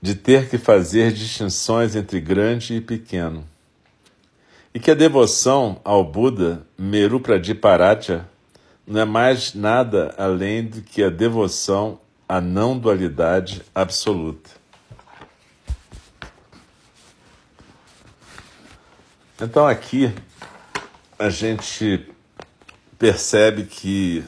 de 0.00 0.14
ter 0.14 0.48
que 0.48 0.56
fazer 0.56 1.12
distinções 1.12 1.94
entre 1.94 2.18
grande 2.18 2.76
e 2.76 2.80
pequeno. 2.80 3.44
E 4.72 4.80
que 4.80 4.90
a 4.90 4.94
devoção 4.94 5.80
ao 5.84 6.02
Buda, 6.02 6.66
Meru 6.78 7.20
Pradiparaja, 7.20 8.26
não 8.86 9.00
é 9.00 9.04
mais 9.04 9.52
nada 9.54 10.14
além 10.16 10.64
do 10.64 10.80
que 10.80 11.02
a 11.02 11.10
devoção 11.10 11.98
à 12.28 12.40
não 12.40 12.78
dualidade 12.78 13.62
absoluta. 13.74 14.50
Então 19.40 19.66
aqui 19.66 20.14
a 21.18 21.28
gente 21.28 22.06
percebe 22.98 23.64
que 23.64 24.24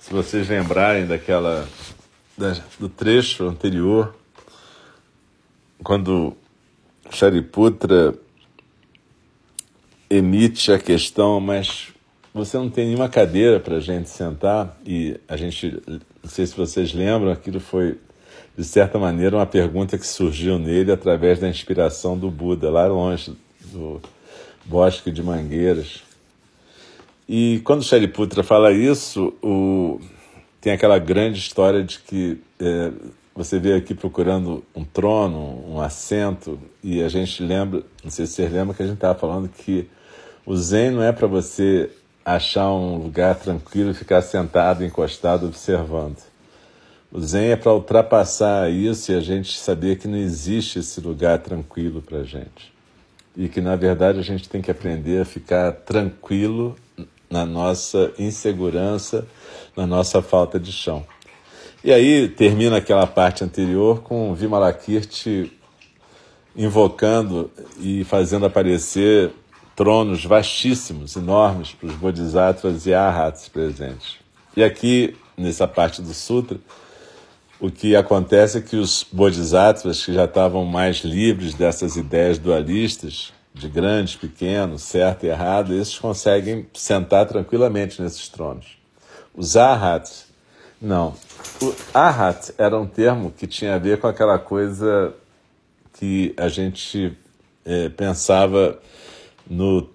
se 0.00 0.12
vocês 0.12 0.48
lembrarem 0.48 1.06
daquela 1.06 1.66
da, 2.36 2.56
do 2.78 2.88
trecho 2.88 3.44
anterior, 3.44 4.14
quando 5.82 6.36
Shariputra 7.10 8.14
emite 10.10 10.70
a 10.70 10.78
questão, 10.78 11.40
mas 11.40 11.92
você 12.34 12.56
não 12.56 12.70
tem 12.70 12.86
nenhuma 12.86 13.08
cadeira 13.08 13.60
para 13.60 13.76
a 13.76 13.80
gente 13.80 14.08
sentar 14.08 14.78
e 14.86 15.20
a 15.28 15.36
gente, 15.36 15.82
não 15.86 16.30
sei 16.30 16.46
se 16.46 16.56
vocês 16.56 16.94
lembram, 16.94 17.30
aquilo 17.30 17.60
foi 17.60 17.98
de 18.56 18.64
certa 18.64 18.98
maneira 18.98 19.36
uma 19.36 19.46
pergunta 19.46 19.98
que 19.98 20.06
surgiu 20.06 20.58
nele 20.58 20.92
através 20.92 21.38
da 21.38 21.48
inspiração 21.48 22.16
do 22.16 22.30
Buda 22.30 22.70
lá 22.70 22.86
longe 22.86 23.36
do 23.72 24.00
bosque 24.64 25.10
de 25.10 25.22
mangueiras. 25.22 26.02
E 27.28 27.60
quando 27.64 27.82
Shariputra 27.82 28.42
fala 28.42 28.72
isso, 28.72 29.32
o, 29.42 30.00
tem 30.60 30.72
aquela 30.72 30.98
grande 30.98 31.38
história 31.38 31.82
de 31.82 31.98
que 31.98 32.38
é, 32.60 32.92
você 33.34 33.58
veio 33.58 33.76
aqui 33.76 33.94
procurando 33.94 34.64
um 34.74 34.84
trono, 34.84 35.64
um 35.68 35.80
assento, 35.80 36.58
e 36.82 37.02
a 37.02 37.08
gente 37.08 37.42
lembra, 37.42 37.82
não 38.02 38.10
sei 38.10 38.26
se 38.26 38.34
vocês 38.34 38.52
lembram 38.52 38.74
que 38.74 38.82
a 38.82 38.86
gente 38.86 38.96
estava 38.96 39.18
falando 39.18 39.48
que 39.48 39.88
o 40.44 40.56
Zen 40.56 40.90
não 40.90 41.02
é 41.02 41.12
para 41.12 41.26
você 41.26 41.90
achar 42.24 42.70
um 42.70 42.96
lugar 42.96 43.34
tranquilo 43.34 43.90
e 43.90 43.94
ficar 43.94 44.22
sentado, 44.22 44.84
encostado, 44.84 45.46
observando. 45.46 46.18
O 47.10 47.20
Zen 47.20 47.50
é 47.50 47.56
para 47.56 47.74
ultrapassar 47.74 48.70
isso 48.70 49.12
e 49.12 49.14
a 49.14 49.20
gente 49.20 49.58
saber 49.58 49.98
que 49.98 50.08
não 50.08 50.16
existe 50.16 50.78
esse 50.78 51.00
lugar 51.00 51.38
tranquilo 51.40 52.00
para 52.00 52.18
a 52.18 52.24
gente. 52.24 52.72
E 53.36 53.48
que, 53.48 53.60
na 53.60 53.76
verdade, 53.76 54.18
a 54.18 54.22
gente 54.22 54.48
tem 54.48 54.62
que 54.62 54.70
aprender 54.70 55.20
a 55.20 55.24
ficar 55.24 55.72
tranquilo 55.72 56.76
na 57.28 57.44
nossa 57.44 58.12
insegurança, 58.18 59.26
na 59.76 59.86
nossa 59.86 60.22
falta 60.22 60.58
de 60.58 60.72
chão. 60.72 61.04
E 61.84 61.92
aí 61.92 62.28
termina 62.28 62.76
aquela 62.76 63.06
parte 63.06 63.42
anterior 63.42 64.02
com 64.02 64.34
Vimalakirti 64.34 65.52
invocando 66.56 67.50
e 67.80 68.04
fazendo 68.04 68.46
aparecer 68.46 69.32
tronos 69.74 70.24
vastíssimos, 70.24 71.16
enormes, 71.16 71.72
para 71.72 71.88
os 71.88 71.94
bodhisattvas 71.94 72.86
e 72.86 72.94
arhats 72.94 73.48
presentes. 73.48 74.16
E 74.56 74.62
aqui, 74.62 75.16
nessa 75.36 75.66
parte 75.66 76.02
do 76.02 76.12
sutra, 76.12 76.58
o 77.58 77.70
que 77.70 77.94
acontece 77.94 78.58
é 78.58 78.60
que 78.60 78.76
os 78.76 79.06
bodhisattvas, 79.10 80.04
que 80.04 80.12
já 80.12 80.24
estavam 80.24 80.64
mais 80.64 80.98
livres 80.98 81.54
dessas 81.54 81.96
ideias 81.96 82.38
dualistas, 82.38 83.32
de 83.54 83.68
grandes, 83.68 84.16
pequenos, 84.16 84.82
certo 84.82 85.24
e 85.24 85.28
errado, 85.28 85.74
esses 85.74 85.98
conseguem 85.98 86.66
sentar 86.74 87.26
tranquilamente 87.26 88.00
nesses 88.00 88.28
tronos. 88.28 88.78
Os 89.34 89.56
arhats, 89.56 90.26
não. 90.80 91.14
O 91.60 91.74
arhat 91.94 92.52
era 92.58 92.78
um 92.78 92.86
termo 92.86 93.30
que 93.30 93.46
tinha 93.46 93.74
a 93.74 93.78
ver 93.78 94.00
com 94.00 94.06
aquela 94.06 94.38
coisa 94.38 95.14
que 95.94 96.34
a 96.36 96.48
gente 96.48 97.16
é, 97.64 97.88
pensava 97.90 98.78
no, 99.48 99.90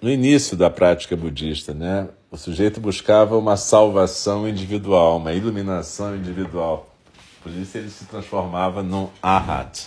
no 0.00 0.10
início 0.10 0.56
da 0.56 0.70
prática 0.70 1.16
budista, 1.16 1.74
né? 1.74 2.08
O 2.30 2.36
sujeito 2.36 2.80
buscava 2.80 3.36
uma 3.36 3.56
salvação 3.56 4.48
individual, 4.48 5.16
uma 5.16 5.32
iluminação 5.32 6.14
individual. 6.14 6.94
Por 7.42 7.52
isso 7.52 7.78
ele 7.78 7.88
se 7.88 8.04
transformava 8.04 8.82
num 8.82 9.08
arhat. 9.22 9.86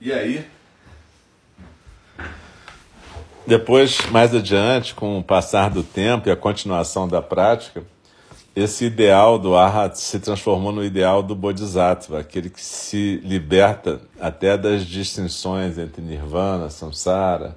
E 0.00 0.12
aí, 0.12 0.44
depois, 3.46 3.98
mais 4.10 4.34
adiante, 4.34 4.94
com 4.94 5.18
o 5.18 5.22
passar 5.22 5.70
do 5.70 5.82
tempo 5.82 6.28
e 6.28 6.32
a 6.32 6.36
continuação 6.36 7.06
da 7.06 7.20
prática, 7.20 7.84
esse 8.54 8.84
ideal 8.84 9.38
do 9.38 9.56
Arhat 9.56 9.98
se 9.98 10.20
transformou 10.20 10.72
no 10.72 10.84
ideal 10.84 11.22
do 11.22 11.34
Bodhisattva, 11.34 12.20
aquele 12.20 12.50
que 12.50 12.62
se 12.62 13.20
liberta 13.24 14.00
até 14.20 14.58
das 14.58 14.84
distinções 14.84 15.78
entre 15.78 16.02
Nirvana, 16.02 16.68
Samsara, 16.68 17.56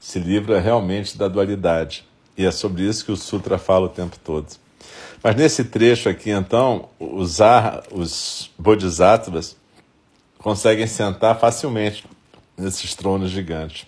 se 0.00 0.18
livra 0.18 0.60
realmente 0.60 1.16
da 1.16 1.28
dualidade. 1.28 2.04
E 2.36 2.44
é 2.44 2.50
sobre 2.50 2.82
isso 2.82 3.04
que 3.04 3.12
o 3.12 3.16
Sutra 3.16 3.56
fala 3.56 3.86
o 3.86 3.88
tempo 3.88 4.18
todo. 4.22 4.48
Mas 5.22 5.36
nesse 5.36 5.64
trecho 5.64 6.08
aqui, 6.08 6.30
então, 6.30 6.88
os, 6.98 7.38
os 7.92 8.50
Bodhisattvas 8.58 9.56
conseguem 10.38 10.86
sentar 10.86 11.38
facilmente 11.38 12.04
nesses 12.56 12.94
tronos 12.94 13.30
gigantes. 13.30 13.86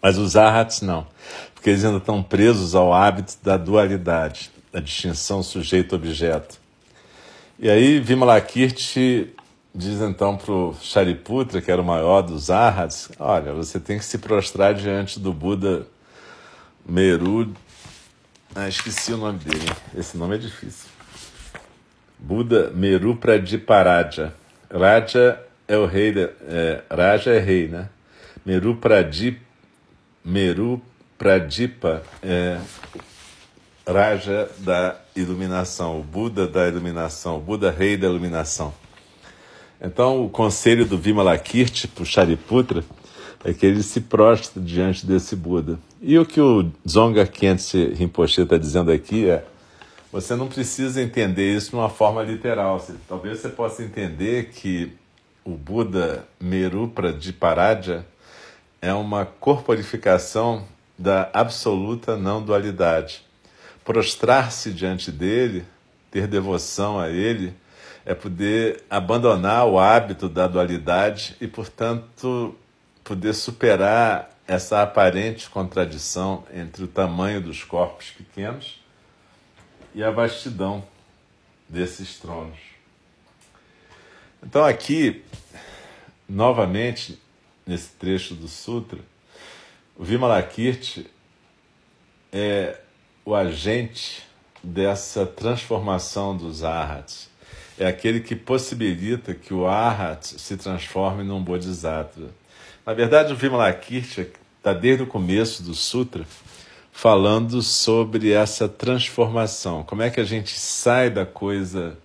Mas 0.00 0.16
os 0.16 0.36
arhats 0.36 0.80
não, 0.80 1.06
porque 1.54 1.70
eles 1.70 1.84
ainda 1.84 1.98
estão 1.98 2.22
presos 2.22 2.74
ao 2.74 2.92
hábito 2.92 3.34
da 3.42 3.56
dualidade, 3.56 4.50
da 4.74 4.80
distinção 4.80 5.40
sujeito-objeto. 5.40 6.58
E 7.60 7.70
aí 7.70 8.00
Vimalakirti 8.00 9.32
diz 9.72 10.00
então 10.00 10.36
para 10.36 10.52
o 10.52 10.74
Shariputra, 10.82 11.62
que 11.62 11.70
era 11.70 11.80
o 11.80 11.84
maior 11.84 12.22
dos 12.22 12.50
arhats, 12.50 13.08
olha, 13.20 13.52
você 13.52 13.78
tem 13.78 13.98
que 13.98 14.04
se 14.04 14.18
prostrar 14.18 14.74
diante 14.74 15.20
do 15.20 15.32
Buda 15.32 15.86
Meru. 16.84 17.54
Ah, 18.52 18.68
esqueci 18.68 19.12
o 19.12 19.16
nome 19.16 19.38
dele. 19.38 19.70
Esse 19.96 20.16
nome 20.16 20.34
é 20.34 20.38
difícil. 20.38 20.88
Buda 22.18 22.70
Meru 22.70 23.14
Pradiparaja. 23.14 24.34
Raja 24.68 25.40
é 25.68 25.76
o 25.76 25.86
rei, 25.86 26.10
de, 26.10 26.28
é, 26.48 26.82
Raja 26.90 27.30
é 27.30 27.38
rei, 27.38 27.68
né? 27.68 27.88
Meru 28.44 28.74
Pradip, 28.74 29.40
Meru 30.24 30.82
Pradipa 31.16 32.02
é 32.20 32.58
Raja 33.86 34.48
da 34.58 34.96
iluminação, 35.14 36.00
o 36.00 36.02
Buda 36.02 36.46
da 36.46 36.66
iluminação, 36.66 37.36
o 37.36 37.40
Buda 37.40 37.70
rei 37.70 37.96
da 37.96 38.06
iluminação. 38.06 38.72
Então, 39.80 40.24
o 40.24 40.30
conselho 40.30 40.86
do 40.86 40.96
Vimalakirti 40.96 41.86
para 41.88 42.02
o 42.02 42.06
Shariputra 42.06 42.82
é 43.44 43.52
que 43.52 43.66
ele 43.66 43.82
se 43.82 44.00
prostre 44.00 44.62
diante 44.62 45.04
desse 45.04 45.36
Buda. 45.36 45.78
E 46.00 46.18
o 46.18 46.24
que 46.24 46.40
o 46.40 46.70
Dzonga 46.84 47.26
Khyentse 47.26 47.92
Rinpoche 47.94 48.40
está 48.40 48.56
dizendo 48.56 48.90
aqui 48.90 49.28
é 49.28 49.44
você 50.10 50.36
não 50.36 50.46
precisa 50.46 51.02
entender 51.02 51.56
isso 51.56 51.70
de 51.70 51.76
uma 51.76 51.90
forma 51.90 52.22
literal. 52.22 52.80
Talvez 53.08 53.40
você 53.40 53.48
possa 53.48 53.82
entender 53.82 54.50
que 54.50 54.92
o 55.44 55.50
Buda 55.50 56.24
Merupra 56.40 57.12
de 57.12 57.32
Paradya 57.32 58.06
é 58.80 58.94
uma 58.94 59.26
corporificação 59.26 60.64
da 60.96 61.28
absoluta 61.32 62.16
não 62.16 62.40
dualidade. 62.40 63.24
Prostrar-se 63.84 64.72
diante 64.72 65.12
dele, 65.12 65.64
ter 66.10 66.26
devoção 66.26 66.98
a 66.98 67.10
ele, 67.10 67.54
é 68.04 68.14
poder 68.14 68.82
abandonar 68.88 69.66
o 69.66 69.78
hábito 69.78 70.28
da 70.28 70.46
dualidade 70.46 71.36
e, 71.40 71.46
portanto, 71.46 72.54
poder 73.02 73.34
superar 73.34 74.30
essa 74.46 74.82
aparente 74.82 75.48
contradição 75.48 76.44
entre 76.52 76.84
o 76.84 76.88
tamanho 76.88 77.40
dos 77.40 77.64
corpos 77.64 78.10
pequenos 78.10 78.80
e 79.94 80.02
a 80.02 80.10
vastidão 80.10 80.84
desses 81.68 82.18
tronos. 82.18 82.58
Então, 84.42 84.64
aqui, 84.64 85.24
novamente, 86.28 87.18
nesse 87.66 87.88
trecho 87.92 88.34
do 88.34 88.48
Sutra, 88.48 88.98
o 89.96 90.04
Vimalakirti 90.04 91.10
é 92.30 92.80
o 93.24 93.34
agente 93.34 94.22
dessa 94.62 95.24
transformação 95.24 96.36
dos 96.36 96.62
arhats. 96.62 97.28
É 97.78 97.86
aquele 97.86 98.20
que 98.20 98.36
possibilita 98.36 99.34
que 99.34 99.52
o 99.52 99.66
arhat 99.66 100.38
se 100.38 100.56
transforme 100.56 101.24
num 101.24 101.42
bodhisattva. 101.42 102.28
Na 102.84 102.92
verdade, 102.92 103.32
o 103.32 103.36
Vimalakirti 103.36 104.28
está 104.58 104.72
desde 104.72 105.02
o 105.02 105.06
começo 105.06 105.62
do 105.62 105.74
sutra 105.74 106.24
falando 106.92 107.60
sobre 107.60 108.30
essa 108.30 108.68
transformação. 108.68 109.82
Como 109.82 110.02
é 110.02 110.10
que 110.10 110.20
a 110.20 110.24
gente 110.24 110.58
sai 110.58 111.10
da 111.10 111.26
coisa 111.26 111.98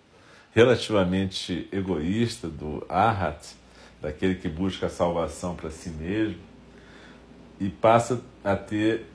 relativamente 0.54 1.68
egoísta 1.72 2.48
do 2.48 2.84
arhat, 2.90 3.56
daquele 4.02 4.36
que 4.36 4.50
busca 4.50 4.88
a 4.88 4.90
salvação 4.90 5.56
para 5.56 5.70
si 5.70 5.90
mesmo, 5.90 6.42
e 7.60 7.70
passa 7.70 8.20
a 8.44 8.56
ter 8.56 9.06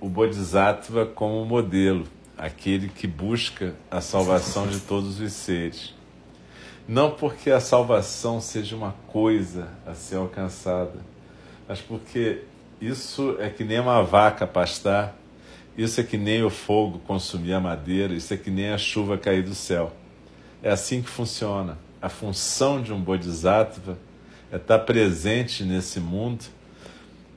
o 0.00 0.08
Bodhisattva 0.08 1.04
como 1.04 1.44
modelo, 1.44 2.06
aquele 2.36 2.88
que 2.88 3.06
busca 3.06 3.74
a 3.90 4.00
salvação 4.00 4.66
de 4.66 4.80
todos 4.80 5.20
os 5.20 5.32
seres. 5.32 5.94
Não 6.88 7.10
porque 7.10 7.50
a 7.50 7.60
salvação 7.60 8.40
seja 8.40 8.74
uma 8.74 8.94
coisa 9.08 9.68
a 9.86 9.92
ser 9.92 10.16
alcançada, 10.16 10.98
mas 11.68 11.80
porque 11.80 12.42
isso 12.80 13.36
é 13.38 13.50
que 13.50 13.62
nem 13.62 13.78
uma 13.78 14.02
vaca 14.02 14.46
pastar, 14.46 15.14
isso 15.76 16.00
é 16.00 16.02
que 16.02 16.16
nem 16.16 16.42
o 16.42 16.50
fogo 16.50 16.98
consumir 17.00 17.52
a 17.52 17.60
madeira, 17.60 18.14
isso 18.14 18.32
é 18.32 18.36
que 18.38 18.50
nem 18.50 18.70
a 18.70 18.78
chuva 18.78 19.18
cair 19.18 19.44
do 19.44 19.54
céu. 19.54 19.92
É 20.62 20.70
assim 20.70 21.02
que 21.02 21.10
funciona. 21.10 21.78
A 22.00 22.08
função 22.08 22.80
de 22.82 22.92
um 22.92 23.00
Bodhisattva 23.00 23.98
é 24.50 24.56
estar 24.56 24.78
presente 24.80 25.62
nesse 25.62 26.00
mundo 26.00 26.46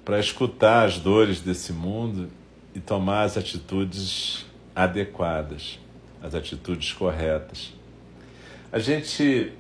para 0.04 0.18
escutar 0.20 0.86
as 0.86 0.98
dores 0.98 1.42
desse 1.42 1.74
mundo 1.74 2.30
e 2.74 2.80
tomar 2.80 3.24
as 3.24 3.38
atitudes 3.38 4.46
adequadas, 4.76 5.80
as 6.22 6.34
atitudes 6.34 6.92
corretas. 6.94 7.74
A 8.72 8.80
gente, 8.80 9.54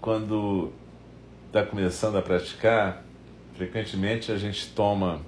quando 0.00 0.72
está 1.46 1.62
começando 1.62 2.16
a 2.16 2.22
praticar, 2.22 3.04
frequentemente 3.54 4.32
a 4.32 4.38
gente 4.38 4.68
toma 4.68 5.20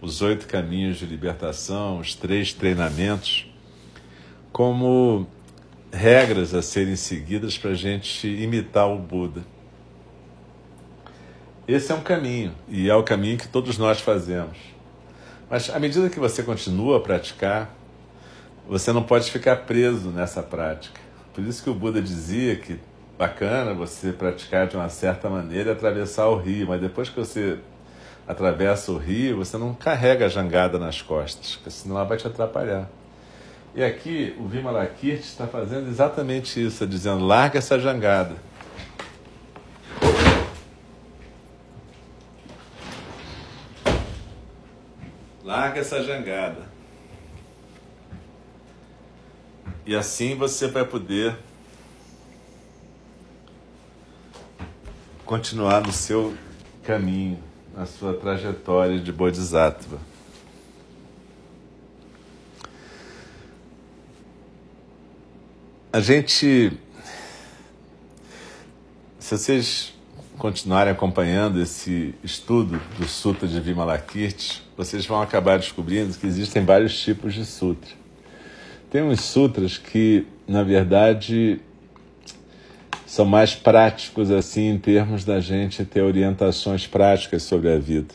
os 0.00 0.22
oito 0.22 0.46
caminhos 0.46 0.98
de 0.98 1.06
libertação, 1.06 1.98
os 1.98 2.14
três 2.14 2.52
treinamentos, 2.52 3.46
como 4.52 5.26
regras 5.92 6.54
a 6.54 6.62
serem 6.62 6.96
seguidas 6.96 7.56
para 7.56 7.70
a 7.70 7.74
gente 7.74 8.26
imitar 8.26 8.88
o 8.88 8.98
Buda. 8.98 9.42
Esse 11.66 11.92
é 11.92 11.94
um 11.94 12.00
caminho, 12.00 12.54
e 12.68 12.88
é 12.88 12.94
o 12.94 13.02
caminho 13.02 13.36
que 13.36 13.48
todos 13.48 13.76
nós 13.76 14.00
fazemos. 14.00 14.56
Mas 15.50 15.70
à 15.70 15.78
medida 15.78 16.10
que 16.10 16.20
você 16.20 16.42
continua 16.42 16.98
a 16.98 17.00
praticar, 17.00 17.74
você 18.68 18.92
não 18.92 19.02
pode 19.02 19.30
ficar 19.30 19.56
preso 19.56 20.10
nessa 20.10 20.42
prática. 20.42 21.00
Por 21.32 21.42
isso 21.42 21.62
que 21.62 21.70
o 21.70 21.74
Buda 21.74 22.02
dizia 22.02 22.56
que 22.56 22.78
bacana 23.18 23.72
você 23.72 24.12
praticar 24.12 24.66
de 24.66 24.76
uma 24.76 24.88
certa 24.88 25.30
maneira 25.30 25.70
e 25.70 25.72
atravessar 25.72 26.26
o 26.26 26.36
rio, 26.36 26.68
mas 26.68 26.80
depois 26.80 27.08
que 27.08 27.16
você 27.16 27.58
atravessa 28.26 28.92
o 28.92 28.98
rio, 28.98 29.38
você 29.38 29.56
não 29.56 29.72
carrega 29.72 30.26
a 30.26 30.28
jangada 30.28 30.78
nas 30.78 31.00
costas, 31.00 31.56
porque 31.56 31.70
senão 31.70 31.96
ela 31.96 32.04
vai 32.04 32.18
te 32.18 32.26
atrapalhar. 32.26 32.88
E 33.74 33.82
aqui 33.82 34.34
o 34.38 34.46
Vimalakirti 34.46 35.24
está 35.24 35.46
fazendo 35.46 35.88
exatamente 35.88 36.64
isso, 36.64 36.86
dizendo: 36.86 37.24
larga 37.24 37.58
essa 37.58 37.78
jangada. 37.78 38.34
Larga 45.58 45.80
essa 45.80 46.00
jangada. 46.04 46.68
E 49.84 49.96
assim 49.96 50.36
você 50.36 50.68
vai 50.68 50.84
poder 50.84 51.36
continuar 55.24 55.80
no 55.80 55.90
seu 55.92 56.32
caminho, 56.84 57.42
na 57.74 57.86
sua 57.86 58.14
trajetória 58.14 59.00
de 59.00 59.10
Bodhisattva. 59.10 59.98
A 65.92 65.98
gente. 65.98 66.72
Se 69.18 69.36
vocês 69.36 69.97
continuarem 70.38 70.92
acompanhando 70.92 71.60
esse 71.60 72.14
estudo 72.22 72.80
do 72.96 73.06
Sutra 73.06 73.46
de 73.46 73.60
Vimalakirti, 73.60 74.62
vocês 74.76 75.04
vão 75.04 75.20
acabar 75.20 75.58
descobrindo 75.58 76.16
que 76.16 76.26
existem 76.26 76.64
vários 76.64 76.98
tipos 76.98 77.34
de 77.34 77.44
sutra. 77.44 77.90
Tem 78.88 79.02
uns 79.02 79.20
sutras 79.20 79.76
que, 79.76 80.24
na 80.46 80.62
verdade, 80.62 81.60
são 83.04 83.26
mais 83.26 83.54
práticos 83.54 84.30
assim 84.30 84.68
em 84.68 84.78
termos 84.78 85.24
da 85.24 85.40
gente 85.40 85.84
ter 85.84 86.02
orientações 86.02 86.86
práticas 86.86 87.42
sobre 87.42 87.72
a 87.72 87.78
vida. 87.78 88.14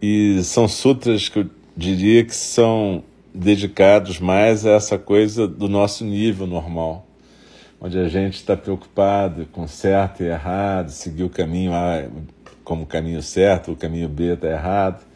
E 0.00 0.40
são 0.44 0.68
sutras 0.68 1.28
que 1.28 1.40
eu 1.40 1.50
diria 1.76 2.24
que 2.24 2.36
são 2.36 3.02
dedicados 3.34 4.20
mais 4.20 4.66
a 4.66 4.72
essa 4.72 4.98
coisa 4.98 5.48
do 5.48 5.68
nosso 5.68 6.04
nível 6.04 6.46
normal 6.46 7.07
onde 7.80 7.98
a 7.98 8.08
gente 8.08 8.34
está 8.34 8.56
preocupado 8.56 9.46
com 9.52 9.66
certo 9.68 10.22
e 10.22 10.26
errado, 10.26 10.90
seguir 10.90 11.24
o 11.24 11.30
caminho 11.30 11.72
A 11.72 12.04
como 12.64 12.84
caminho 12.84 13.22
certo, 13.22 13.72
o 13.72 13.76
caminho 13.76 14.08
B 14.08 14.34
está 14.34 14.48
errado. 14.48 15.06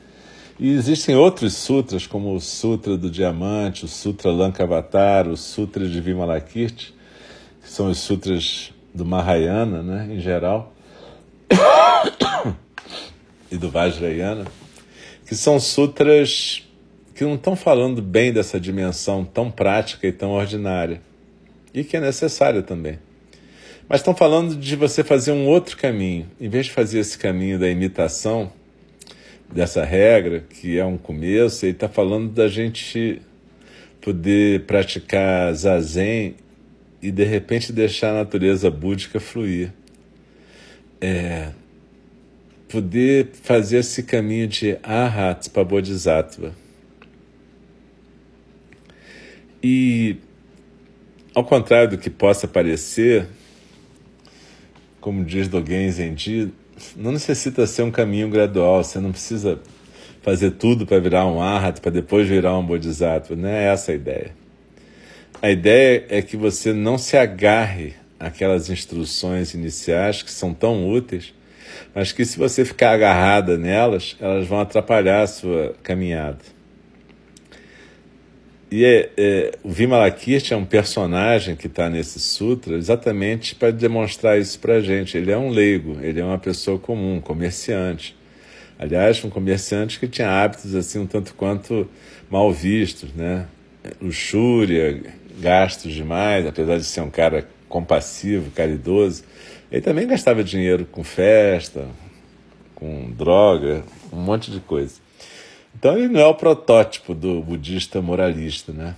E 0.59 0.71
existem 0.71 1.17
outros 1.17 1.55
sutras, 1.55 2.07
como 2.07 2.35
o 2.35 2.41
Sutra 2.41 2.97
do 2.97 3.11
Diamante, 3.11 3.85
o 3.85 3.89
Sutra 3.89 4.31
Lankavatar, 4.31 5.29
o 5.29 5.37
Sutra 5.37 5.89
de 5.89 6.01
Vimalakirti, 6.01 6.95
que 7.61 7.69
são 7.69 7.91
os 7.91 7.99
sutras 7.99 8.73
do 8.95 9.05
Mahayana, 9.05 9.83
né, 9.83 10.15
em 10.15 10.21
geral, 10.21 10.73
e 13.51 13.57
do 13.57 13.71
Vajrayana, 13.71 14.47
que 15.27 15.35
são 15.35 15.59
sutras 15.59 16.67
que 17.15 17.25
não 17.25 17.35
estão 17.35 17.57
falando 17.57 18.01
bem 18.01 18.33
dessa 18.33 18.59
dimensão 18.59 19.25
tão 19.25 19.51
prática 19.51 20.07
e 20.07 20.13
tão 20.13 20.31
ordinária 20.31 21.01
e 21.75 21.85
que 21.85 21.97
é 21.97 22.01
necessária 22.01 22.63
também. 22.63 22.99
Mas 23.89 24.01
estão 24.01 24.15
falando 24.15 24.57
de 24.57 24.77
você 24.77 25.03
fazer 25.05 25.33
um 25.33 25.47
outro 25.47 25.77
caminho. 25.77 26.31
Em 26.41 26.49
vez 26.49 26.67
de 26.67 26.73
fazer 26.73 27.01
esse 27.01 27.19
caminho 27.19 27.59
da 27.59 27.69
imitação, 27.69 28.53
dessa 29.53 29.85
regra, 29.85 30.41
que 30.41 30.79
é 30.79 30.85
um 30.85 30.97
começo, 30.97 31.67
ele 31.67 31.73
está 31.73 31.89
falando 31.89 32.31
da 32.31 32.49
gente 32.49 33.21
poder 34.01 34.63
praticar 34.63 35.53
zazen 35.55 36.37
e 37.03 37.11
de 37.11 37.25
repente 37.25 37.73
deixar 37.73 38.11
a 38.11 38.15
natureza 38.15 38.71
búdica 38.71 39.21
fluir. 39.21 39.73
É, 41.01 41.51
poder 42.69 43.31
fazer 43.43 43.79
esse 43.79 44.03
caminho 44.05 44.49
de 44.49 44.79
arhat 44.83 45.51
para 45.51 45.65
bodhisattva. 45.65 46.55
E 49.63 50.17
ao 51.35 51.45
contrário 51.45 51.91
do 51.91 51.99
que 51.99 52.11
possa 52.11 52.47
parecer, 52.47 53.27
como 55.01 55.25
diz 55.25 55.49
Dogen 55.49 55.91
Zenji, 55.91 56.53
não 56.97 57.13
necessita 57.13 57.67
ser 57.67 57.83
um 57.83 57.91
caminho 57.91 58.29
gradual, 58.29 58.83
você 58.83 58.99
não 58.99 59.13
precisa 59.13 59.61
fazer 60.23 60.53
tudo 60.53 60.87
para 60.87 60.99
virar 61.01 61.27
um 61.27 61.43
arhat, 61.43 61.81
para 61.81 61.91
depois 61.91 62.29
virar 62.29 62.57
um 62.57 62.65
bodhisattva, 62.65 63.35
não 63.35 63.49
é 63.49 63.65
essa 63.65 63.93
a 63.93 63.95
ideia. 63.95 64.33
A 65.41 65.51
ideia 65.51 66.07
é 66.09 66.23
que 66.23 66.37
você 66.37 66.73
não 66.73 66.97
se 66.97 67.17
agarre 67.17 67.95
àquelas 68.19 68.71
instruções 68.71 69.55
iniciais 69.55 70.23
que 70.23 70.31
são 70.31 70.55
tão 70.55 70.89
úteis, 70.89 71.35
mas 71.95 72.13
que 72.13 72.25
se 72.25 72.39
você 72.39 72.65
ficar 72.65 72.93
agarrada 72.93 73.59
nelas, 73.59 74.17
elas 74.21 74.47
vão 74.47 74.61
atrapalhar 74.61 75.23
a 75.23 75.27
sua 75.27 75.75
caminhada. 75.83 76.39
E 78.73 78.87
é, 78.87 79.11
é, 79.19 79.53
o 79.63 79.69
Vimalakirti 79.69 80.55
é 80.55 80.57
um 80.57 80.65
personagem 80.65 81.55
que 81.55 81.67
está 81.67 81.91
nesse 81.91 82.19
sutra 82.19 82.75
exatamente 82.75 83.55
para 83.55 83.71
demonstrar 83.71 84.39
isso 84.39 84.59
para 84.59 84.77
a 84.77 84.81
gente. 84.81 85.15
Ele 85.15 85.31
é 85.31 85.37
um 85.37 85.51
leigo, 85.51 85.99
ele 86.01 86.19
é 86.19 86.25
uma 86.25 86.39
pessoa 86.39 86.79
comum, 86.79 87.17
um 87.17 87.21
comerciante. 87.21 88.17
Aliás, 88.79 89.23
um 89.27 89.29
comerciante 89.29 90.01
que 90.01 90.09
tinha 90.09 90.31
hábitos 90.31 90.75
assim 90.75 91.01
um 91.01 91.07
tanto 91.07 91.35
quanto 91.35 91.87
mal 92.31 92.51
vistos, 92.51 93.13
né? 93.13 93.45
Luxúria, 94.01 95.03
gastos 95.39 95.93
demais, 95.93 96.47
apesar 96.47 96.79
de 96.79 96.85
ser 96.85 97.03
um 97.03 97.11
cara 97.11 97.47
compassivo, 97.69 98.51
caridoso, 98.53 99.23
ele 99.71 99.83
também 99.83 100.07
gastava 100.07 100.43
dinheiro 100.43 100.87
com 100.91 101.05
festa, 101.05 101.87
com 102.75 103.11
droga, 103.11 103.85
um 104.11 104.23
monte 104.23 104.51
de 104.51 104.61
coisa. 104.61 105.02
Então 105.75 105.97
ele 105.97 106.09
não 106.09 106.21
é 106.21 106.27
o 106.27 106.35
protótipo 106.35 107.15
do 107.15 107.43
budista 107.43 108.01
moralista, 108.01 108.73
né? 108.73 108.95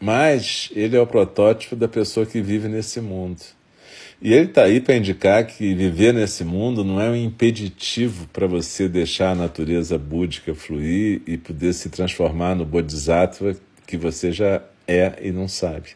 Mas 0.00 0.70
ele 0.74 0.96
é 0.96 1.00
o 1.00 1.06
protótipo 1.06 1.74
da 1.74 1.88
pessoa 1.88 2.26
que 2.26 2.40
vive 2.40 2.68
nesse 2.68 3.00
mundo. 3.00 3.40
E 4.20 4.32
ele 4.32 4.46
está 4.46 4.64
aí 4.64 4.80
para 4.80 4.96
indicar 4.96 5.46
que 5.46 5.74
viver 5.74 6.14
nesse 6.14 6.42
mundo 6.42 6.82
não 6.82 7.00
é 7.00 7.10
um 7.10 7.16
impeditivo 7.16 8.26
para 8.32 8.46
você 8.46 8.88
deixar 8.88 9.32
a 9.32 9.34
natureza 9.34 9.98
búdica 9.98 10.54
fluir 10.54 11.20
e 11.26 11.36
poder 11.36 11.74
se 11.74 11.90
transformar 11.90 12.54
no 12.54 12.64
bodhisattva 12.64 13.54
que 13.86 13.96
você 13.96 14.32
já 14.32 14.62
é 14.88 15.12
e 15.20 15.30
não 15.30 15.46
sabe. 15.46 15.90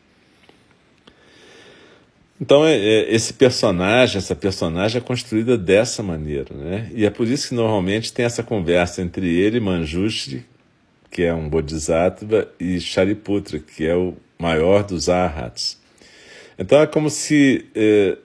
Então, 2.41 2.67
é, 2.67 2.75
é, 2.75 3.15
esse 3.15 3.35
personagem, 3.35 4.17
essa 4.17 4.35
personagem 4.35 4.99
é 4.99 5.05
construída 5.05 5.59
dessa 5.59 6.03
maneira, 6.03 6.55
né? 6.55 6.91
E 6.95 7.05
é 7.05 7.11
por 7.11 7.29
isso 7.29 7.49
que 7.49 7.55
normalmente 7.55 8.13
tem 8.13 8.25
essa 8.25 8.43
conversa 8.43 9.03
entre 9.03 9.29
ele 9.29 9.61
Manjushri, 9.61 10.47
que 11.11 11.23
é 11.23 11.35
um 11.35 11.49
bodhisattva, 11.49 12.49
e 12.59 12.81
Shariputra, 12.81 13.59
que 13.59 13.87
é 13.87 13.95
o 13.95 14.15
maior 14.39 14.85
dos 14.85 15.11
arhats. 15.11 15.79
Então 16.59 16.81
é 16.81 16.87
como 16.87 17.11
se 17.11 17.67
é, 17.75 18.17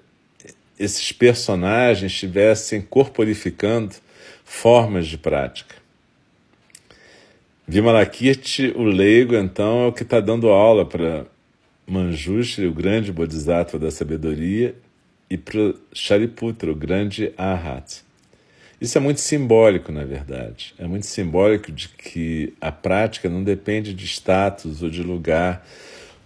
esses 0.80 1.12
personagens 1.12 2.12
estivessem 2.12 2.82
corporificando 2.82 3.96
formas 4.46 5.08
de 5.08 5.18
prática. 5.18 5.76
Vimalakirti, 7.68 8.72
o 8.76 8.84
leigo, 8.84 9.36
então, 9.36 9.86
é 9.86 9.88
o 9.88 9.92
que 9.92 10.04
está 10.04 10.20
dando 10.20 10.50
aula 10.50 10.86
para 10.86 11.26
Manjushri, 11.88 12.68
o 12.68 12.74
grande 12.74 13.12
bodhisattva 13.12 13.78
da 13.78 13.92
sabedoria, 13.92 14.76
e 15.30 15.38
para 15.38 15.74
Shariputra, 15.94 16.72
o 16.72 16.76
grande 16.76 17.32
Arhat. 17.38 18.04
Isso 18.80 18.98
é 18.98 19.02
muito 19.02 19.22
simbólico, 19.22 19.92
na 19.92 20.04
verdade. 20.04 20.74
É 20.78 20.86
muito 20.86 21.06
simbólico 21.06 21.72
de 21.72 21.90
que 21.90 22.54
a 22.60 22.72
prática 22.72 23.30
não 23.30 23.44
depende 23.44 23.94
de 23.94 24.06
status 24.06 24.84
ou 24.84 24.90
de 24.90 25.02
lugar 25.02 25.66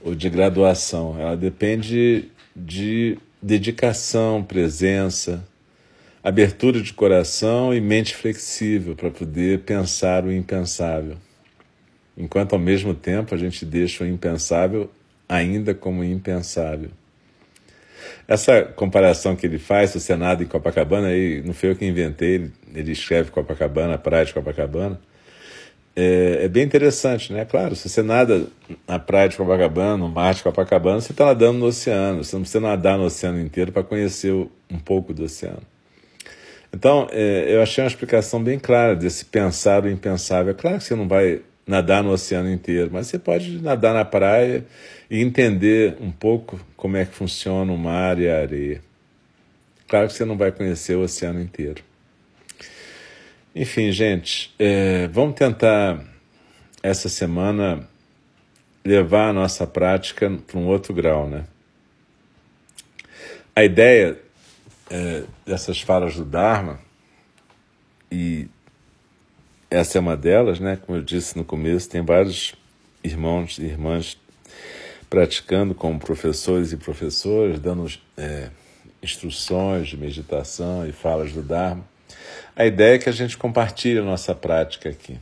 ou 0.02 0.15
de 0.15 0.30
graduação. 0.30 1.15
Ela 1.19 1.38
depende 1.38 2.26
de 2.56 3.17
dedicação, 3.41 4.43
presença, 4.43 5.45
abertura 6.24 6.82
de 6.82 6.91
coração 6.91 7.74
e 7.74 7.80
mente 7.80 8.15
flexível 8.15 8.95
para 8.95 9.12
poder 9.12 9.60
pensar 9.60 10.26
o 10.26 10.32
impensável. 10.32 11.17
Enquanto 12.17 12.54
ao 12.54 12.60
mesmo 12.60 12.93
tempo 12.93 13.34
a 13.34 13.38
gente 13.38 13.65
deixa 13.65 14.04
o 14.04 14.08
impensável 14.08 14.89
ainda 15.29 15.75
como 15.75 16.03
impensável. 16.03 16.89
Essa 18.27 18.63
comparação 18.63 19.35
que 19.35 19.45
ele 19.45 19.59
faz, 19.59 19.93
o 19.95 19.99
Senado 19.99 20.43
em 20.43 20.47
Copacabana, 20.47 21.07
aí, 21.07 21.41
não 21.43 21.53
foi 21.53 21.71
eu 21.71 21.75
que 21.75 21.85
inventei, 21.85 22.35
ele, 22.35 22.51
ele 22.73 22.91
escreve 22.91 23.31
Copacabana, 23.31 23.97
praia 23.97 24.25
de 24.25 24.33
Copacabana, 24.33 24.99
é, 25.95 26.45
é, 26.45 26.47
bem 26.47 26.63
interessante, 26.63 27.33
né? 27.33 27.43
Claro, 27.45 27.75
se 27.75 27.89
você 27.89 28.01
nada 28.01 28.47
na 28.87 28.99
praia 28.99 29.27
de 29.27 29.35
Copacabana, 29.35 29.97
no 29.97 30.07
mar 30.07 30.33
de 30.33 30.43
Copacabana, 30.43 31.01
você 31.01 31.11
está 31.11 31.25
nadando 31.25 31.59
no 31.59 31.65
oceano, 31.65 32.23
você 32.23 32.35
não 32.35 32.43
precisa 32.43 32.61
nadar 32.61 32.97
no 32.97 33.05
oceano 33.05 33.39
inteiro 33.39 33.71
para 33.71 33.83
conhecer 33.83 34.31
um 34.31 34.79
pouco 34.79 35.13
do 35.13 35.23
oceano. 35.23 35.61
Então, 36.71 37.07
é, 37.11 37.45
eu 37.53 37.61
achei 37.61 37.83
uma 37.83 37.87
explicação 37.87 38.41
bem 38.41 38.59
clara 38.59 38.95
desse 38.95 39.25
pensar 39.25 39.83
o 39.83 39.89
impensável. 39.89 40.51
É 40.51 40.53
claro 40.53 40.77
que 40.77 40.83
você 40.83 40.95
não 40.95 41.07
vai 41.07 41.41
nadar 41.69 42.03
no 42.03 42.10
oceano 42.10 42.51
inteiro, 42.51 42.89
mas 42.91 43.05
você 43.05 43.19
pode 43.19 43.62
nadar 43.62 43.93
na 43.93 44.03
praia 44.03 44.65
e 45.08 45.21
entender 45.21 45.95
um 46.01 46.10
pouco 46.10 46.60
como 46.75 46.97
é 46.97 47.05
que 47.05 47.13
funciona 47.13 47.71
o 47.71 47.77
mar 47.77 48.17
e 48.17 48.27
a 48.27 48.39
areia. 48.41 48.82
Claro 49.88 50.08
que 50.08 50.13
você 50.13 50.25
não 50.25 50.36
vai 50.36 50.51
conhecer 50.51 50.95
o 50.95 51.01
oceano 51.01 51.39
inteiro. 51.39 51.84
Enfim, 53.55 53.91
gente, 53.91 54.51
é, 54.58 55.08
vamos 55.10 55.36
tentar 55.36 56.03
essa 56.82 57.08
semana 57.08 57.88
levar 58.84 59.29
a 59.29 59.34
nossa 59.34 59.67
prática 59.67 60.27
para 60.47 60.58
um 60.58 60.65
outro 60.65 60.91
grau, 60.91 61.29
né? 61.29 61.45
A 63.55 63.63
ideia 63.63 64.19
é, 64.89 65.23
dessas 65.45 65.79
falas 65.79 66.15
do 66.15 66.25
Dharma 66.25 66.79
e 68.12 68.47
essa 69.69 69.97
é 69.97 70.01
uma 70.01 70.17
delas, 70.17 70.60
né? 70.60 70.77
Como 70.77 70.97
eu 70.97 71.03
disse 71.03 71.38
no 71.38 71.45
começo, 71.45 71.89
tem 71.89 72.01
vários 72.01 72.55
irmãos 73.03 73.58
e 73.60 73.63
irmãs 73.63 74.17
praticando 75.10 75.75
como 75.75 75.99
professores 75.99 76.71
e 76.71 76.77
professoras, 76.77 77.60
dando 77.60 77.86
é, 78.17 78.49
instruções 79.01 79.88
de 79.88 79.97
meditação 79.97 80.88
e 80.88 80.91
falas 80.91 81.32
do 81.32 81.41
Dharma. 81.41 81.84
A 82.55 82.65
ideia 82.65 82.95
é 82.95 82.99
que 82.99 83.10
a 83.10 83.13
gente 83.13 83.38
compartilhe 83.38 83.99
a 83.99 84.03
nossa 84.03 84.36
prática 84.36 84.89
aqui. 84.89 85.17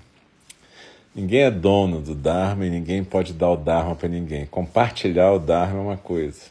Ninguém 1.14 1.42
é 1.42 1.52
dono 1.52 2.02
do 2.02 2.16
Dharma 2.16 2.66
e 2.66 2.70
ninguém 2.70 3.04
pode 3.04 3.34
dar 3.34 3.50
o 3.50 3.58
Dharma 3.58 3.96
para 3.96 4.08
ninguém. 4.08 4.46
Compartilhar 4.46 5.32
o 5.32 5.40
Dharma 5.40 5.80
é 5.80 5.82
uma 5.82 5.98
coisa. 5.98 6.42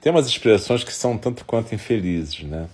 Tem 0.00 0.10
umas 0.10 0.26
expressões 0.26 0.82
que 0.82 0.92
são 0.92 1.18
tanto 1.18 1.44
quanto 1.44 1.74
infelizes, 1.74 2.42
né? 2.42 2.68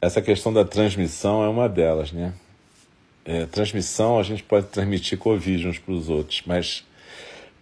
Essa 0.00 0.22
questão 0.22 0.52
da 0.52 0.64
transmissão 0.64 1.44
é 1.44 1.48
uma 1.48 1.68
delas, 1.68 2.10
né? 2.10 2.32
É, 3.24 3.46
transmissão 3.46 4.18
a 4.18 4.22
gente 4.22 4.42
pode 4.42 4.66
transmitir 4.66 5.18
Covid 5.18 5.68
uns 5.68 5.78
para 5.78 5.92
os 5.92 6.08
outros, 6.08 6.42
mas 6.46 6.84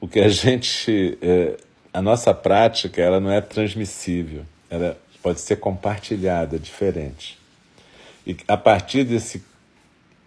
o 0.00 0.08
que 0.08 0.20
a 0.20 0.28
gente. 0.28 1.18
É, 1.20 1.56
a 1.92 2.02
nossa 2.02 2.32
prática 2.34 3.00
ela 3.00 3.18
não 3.18 3.30
é 3.30 3.40
transmissível, 3.40 4.44
ela 4.70 4.96
pode 5.22 5.40
ser 5.40 5.56
compartilhada, 5.56 6.58
diferente. 6.58 7.38
E 8.26 8.36
a 8.46 8.56
partir 8.56 9.04
desse 9.04 9.42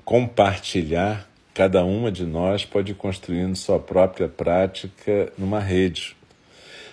compartilhar, 0.04 1.30
cada 1.54 1.86
uma 1.86 2.12
de 2.12 2.26
nós 2.26 2.66
pode 2.66 2.92
ir 2.92 2.96
construindo 2.96 3.56
sua 3.56 3.80
própria 3.80 4.28
prática 4.28 5.32
numa 5.38 5.60
rede. 5.60 6.16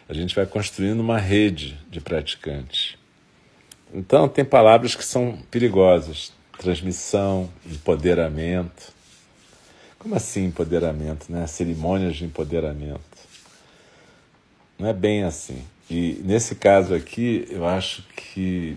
A 0.09 0.13
gente 0.13 0.35
vai 0.35 0.47
construindo 0.47 1.01
uma 1.01 1.19
rede 1.19 1.79
de 1.91 2.01
praticantes. 2.01 2.97
Então, 3.93 4.29
tem 4.29 4.45
palavras 4.45 4.95
que 4.95 5.05
são 5.05 5.39
perigosas 5.51 6.33
transmissão, 6.59 7.49
empoderamento. 7.65 8.93
Como 9.99 10.15
assim 10.15 10.47
empoderamento, 10.47 11.31
né? 11.31 11.47
Cerimônias 11.47 12.17
de 12.17 12.25
empoderamento. 12.25 13.01
Não 14.79 14.89
é 14.89 14.93
bem 14.93 15.25
assim. 15.25 15.65
E 15.91 16.21
nesse 16.25 16.55
caso 16.57 16.95
aqui, 16.95 17.47
eu 17.51 17.67
acho 17.67 18.03
que 18.15 18.77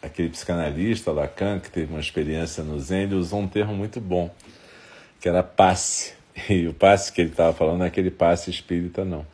aquele 0.00 0.28
psicanalista, 0.28 1.10
Lacan, 1.10 1.58
que 1.58 1.70
teve 1.70 1.92
uma 1.92 2.00
experiência 2.00 2.62
no 2.62 2.78
Zen, 2.78 3.02
ele 3.02 3.14
usou 3.14 3.40
um 3.40 3.48
termo 3.48 3.74
muito 3.74 4.00
bom, 4.00 4.30
que 5.20 5.28
era 5.28 5.42
passe. 5.42 6.14
E 6.48 6.66
o 6.66 6.72
passe 6.72 7.12
que 7.12 7.20
ele 7.20 7.30
estava 7.30 7.52
falando 7.52 7.78
não 7.78 7.84
é 7.84 7.88
aquele 7.88 8.10
passe 8.10 8.50
espírita, 8.50 9.04
não. 9.04 9.26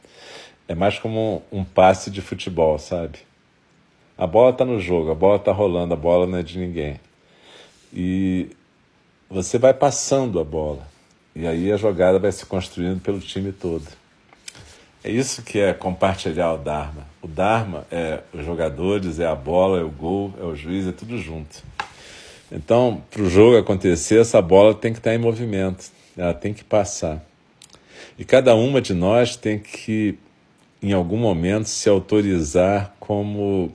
É 0.66 0.74
mais 0.74 0.98
como 0.98 1.42
um 1.50 1.62
passe 1.64 2.10
de 2.10 2.20
futebol, 2.20 2.76
sabe? 2.76 3.20
A 4.16 4.26
bola 4.26 4.50
está 4.50 4.64
no 4.64 4.80
jogo, 4.80 5.12
a 5.12 5.14
bola 5.14 5.36
está 5.36 5.52
rolando, 5.52 5.94
a 5.94 5.96
bola 5.96 6.26
não 6.26 6.38
é 6.38 6.42
de 6.42 6.58
ninguém 6.58 6.98
e 7.92 8.50
você 9.28 9.58
vai 9.58 9.74
passando 9.74 10.40
a 10.40 10.44
bola. 10.44 10.86
E 11.34 11.46
aí 11.46 11.70
a 11.70 11.76
jogada 11.76 12.18
vai 12.18 12.32
se 12.32 12.44
construindo 12.46 13.00
pelo 13.00 13.20
time 13.20 13.52
todo. 13.52 13.86
É 15.04 15.10
isso 15.10 15.42
que 15.42 15.58
é 15.60 15.72
compartilhar 15.72 16.52
o 16.54 16.58
Dharma. 16.58 17.06
O 17.22 17.28
Dharma 17.28 17.86
é 17.90 18.20
os 18.32 18.44
jogadores, 18.44 19.20
é 19.20 19.26
a 19.26 19.34
bola, 19.34 19.78
é 19.78 19.82
o 19.82 19.90
gol, 19.90 20.34
é 20.40 20.44
o 20.44 20.56
juiz, 20.56 20.86
é 20.86 20.92
tudo 20.92 21.16
junto. 21.18 21.62
Então, 22.50 23.02
para 23.10 23.22
o 23.22 23.30
jogo 23.30 23.56
acontecer, 23.56 24.20
essa 24.20 24.42
bola 24.42 24.74
tem 24.74 24.92
que 24.92 24.98
estar 24.98 25.14
em 25.14 25.18
movimento, 25.18 25.90
ela 26.16 26.34
tem 26.34 26.52
que 26.52 26.64
passar. 26.64 27.24
E 28.18 28.24
cada 28.24 28.54
uma 28.54 28.80
de 28.80 28.92
nós 28.92 29.36
tem 29.36 29.58
que, 29.58 30.18
em 30.82 30.92
algum 30.92 31.18
momento, 31.18 31.66
se 31.66 31.88
autorizar 31.88 32.94
como 32.98 33.70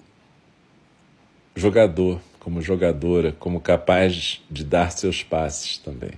jogador 1.56 2.20
como 2.44 2.62
jogadora, 2.62 3.32
como 3.40 3.62
capaz 3.62 4.42
de 4.52 4.64
dar 4.64 4.92
seus 4.92 5.24
passes 5.24 5.78
também. 5.78 6.12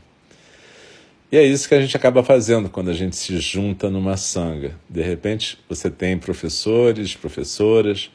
E 1.32 1.38
é 1.38 1.44
isso 1.44 1.68
que 1.68 1.76
a 1.76 1.82
gente 1.82 1.96
acaba 1.96 2.24
fazendo 2.24 2.70
quando 2.70 2.90
a 2.90 2.94
gente 2.94 3.16
se 3.16 3.38
junta 3.40 3.90
numa 3.90 4.18
sanga. 4.18 4.76
De 4.90 5.02
repente, 5.02 5.58
você 5.70 5.90
tem 5.90 6.18
professores, 6.18 7.16
professoras, 7.16 8.10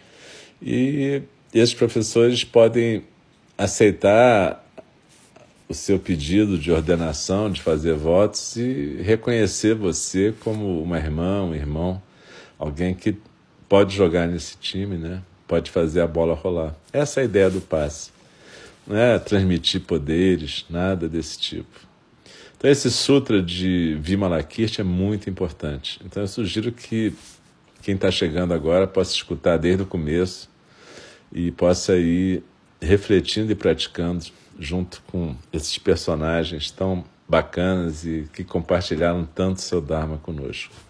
e 0.61 1.23
esses 1.55 1.75
professores 1.75 2.45
podem 2.45 3.05
aceitar 3.57 4.65
o 5.69 5.75
seu 5.75 5.99
pedido 5.99 6.59
de 6.59 6.73
ordenação, 6.73 7.51
de 7.51 7.63
fazer 7.63 7.95
votos 7.95 8.57
e 8.57 9.01
reconhecer 9.03 9.75
você 9.75 10.35
como 10.41 10.83
uma 10.83 10.99
irmã, 10.99 11.45
um 11.45 11.55
irmão, 11.55 12.03
alguém 12.59 12.93
que 12.93 13.17
pode 13.69 13.95
jogar 13.95 14.27
nesse 14.27 14.57
time, 14.57 14.97
né? 14.97 15.23
Pode 15.51 15.69
fazer 15.69 16.01
a 16.01 16.07
bola 16.07 16.33
rolar. 16.33 16.77
Essa 16.93 17.19
é 17.19 17.23
a 17.23 17.25
ideia 17.25 17.51
do 17.51 17.61
passe. 17.61 18.13
Não 18.87 18.97
é 18.97 19.19
transmitir 19.19 19.81
poderes, 19.81 20.65
nada 20.71 21.09
desse 21.09 21.37
tipo. 21.41 21.81
Então, 22.57 22.71
esse 22.71 22.89
sutra 22.89 23.43
de 23.43 23.99
Vimalakirti 24.01 24.81
é 24.81 24.85
muito 24.85 25.29
importante. 25.29 26.01
Então, 26.05 26.23
eu 26.23 26.29
sugiro 26.29 26.71
que 26.71 27.13
quem 27.83 27.97
está 27.97 28.13
chegando 28.13 28.55
agora 28.55 28.87
possa 28.87 29.13
escutar 29.13 29.57
desde 29.57 29.83
o 29.83 29.87
começo 29.87 30.49
e 31.33 31.51
possa 31.51 31.97
ir 31.97 32.45
refletindo 32.81 33.51
e 33.51 33.57
praticando 33.57 34.27
junto 34.57 35.03
com 35.09 35.35
esses 35.53 35.77
personagens 35.79 36.71
tão 36.71 37.05
bacanas 37.29 38.05
e 38.05 38.29
que 38.33 38.45
compartilharam 38.45 39.25
tanto 39.25 39.61
seu 39.61 39.81
Dharma 39.81 40.17
conosco. 40.19 40.90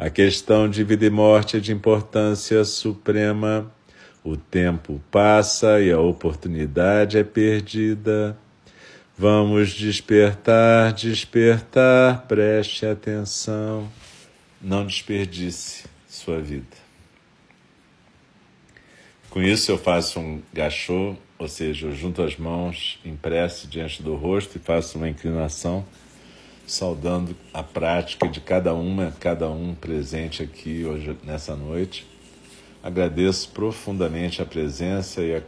a 0.00 0.08
questão 0.08 0.66
de 0.66 0.82
vida 0.82 1.04
e 1.04 1.10
morte 1.10 1.58
é 1.58 1.60
de 1.60 1.72
importância 1.72 2.64
suprema. 2.64 3.70
O 4.24 4.34
tempo 4.34 4.98
passa 5.10 5.78
e 5.78 5.92
a 5.92 6.00
oportunidade 6.00 7.18
é 7.18 7.22
perdida. 7.22 8.34
Vamos 9.18 9.72
despertar, 9.72 10.94
despertar, 10.94 12.22
preste 12.26 12.86
atenção. 12.86 13.92
Não 14.58 14.86
desperdice 14.86 15.84
sua 16.08 16.40
vida. 16.40 16.78
Com 19.28 19.42
isso 19.42 19.70
eu 19.70 19.76
faço 19.76 20.18
um 20.18 20.40
gachô, 20.50 21.14
ou 21.38 21.46
seja, 21.46 21.88
eu 21.88 21.94
junto 21.94 22.22
as 22.22 22.38
mãos 22.38 22.98
em 23.04 23.14
prece 23.14 23.66
diante 23.66 24.02
do 24.02 24.14
rosto 24.14 24.56
e 24.56 24.60
faço 24.60 24.96
uma 24.96 25.10
inclinação 25.10 25.84
saudando 26.70 27.36
a 27.52 27.64
prática 27.64 28.28
de 28.28 28.40
cada 28.40 28.72
uma, 28.72 29.12
cada 29.18 29.50
um 29.50 29.74
presente 29.74 30.42
aqui 30.42 30.84
hoje 30.84 31.16
nessa 31.24 31.56
noite. 31.56 32.06
Agradeço 32.80 33.48
profundamente 33.48 34.40
a 34.40 34.46
presença 34.46 35.20
e 35.20 35.34
a 35.34 35.42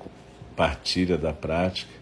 partilha 0.56 1.16
da 1.16 1.32
prática 1.32 1.92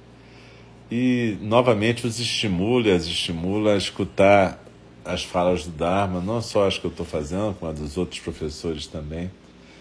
e 0.90 1.37
novamente 1.42 2.06
os 2.06 2.18
estimula, 2.18 2.92
as 2.94 3.04
estimula 3.04 3.74
a 3.74 3.76
escutar 3.76 4.59
as 5.04 5.22
falas 5.22 5.66
do 5.66 5.72
Dharma, 5.72 6.20
não 6.20 6.40
só 6.40 6.66
as 6.66 6.78
que 6.78 6.87
eu 6.87 6.90
estou 6.90 7.04
fazendo, 7.04 7.54
como 7.59 7.70
as 7.70 7.78
dos 7.78 7.98
outros 7.98 8.20
professores 8.20 8.87
também, 8.87 9.30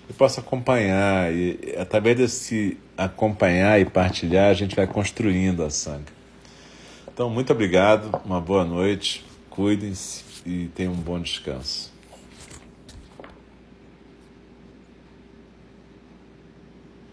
e 0.10 0.14
possa 0.14 0.42
acompanhar 0.42 1.34
e 1.34 1.76
através 1.80 2.18
desse 2.18 2.78
acompanhar 2.98 3.80
e 3.80 3.86
partilhar 3.86 4.50
a 4.50 4.54
gente 4.54 4.76
vai 4.76 4.86
construindo 4.86 5.64
a 5.64 5.70
sangha. 5.70 6.20
Então, 7.12 7.30
muito 7.30 7.52
obrigado, 7.52 8.22
uma 8.26 8.40
boa 8.40 8.64
noite. 8.64 9.29
Cuidem-se 9.60 10.24
e 10.46 10.70
tenham 10.74 10.94
um 10.94 10.96
bom 10.96 11.20
descanso. 11.20 11.89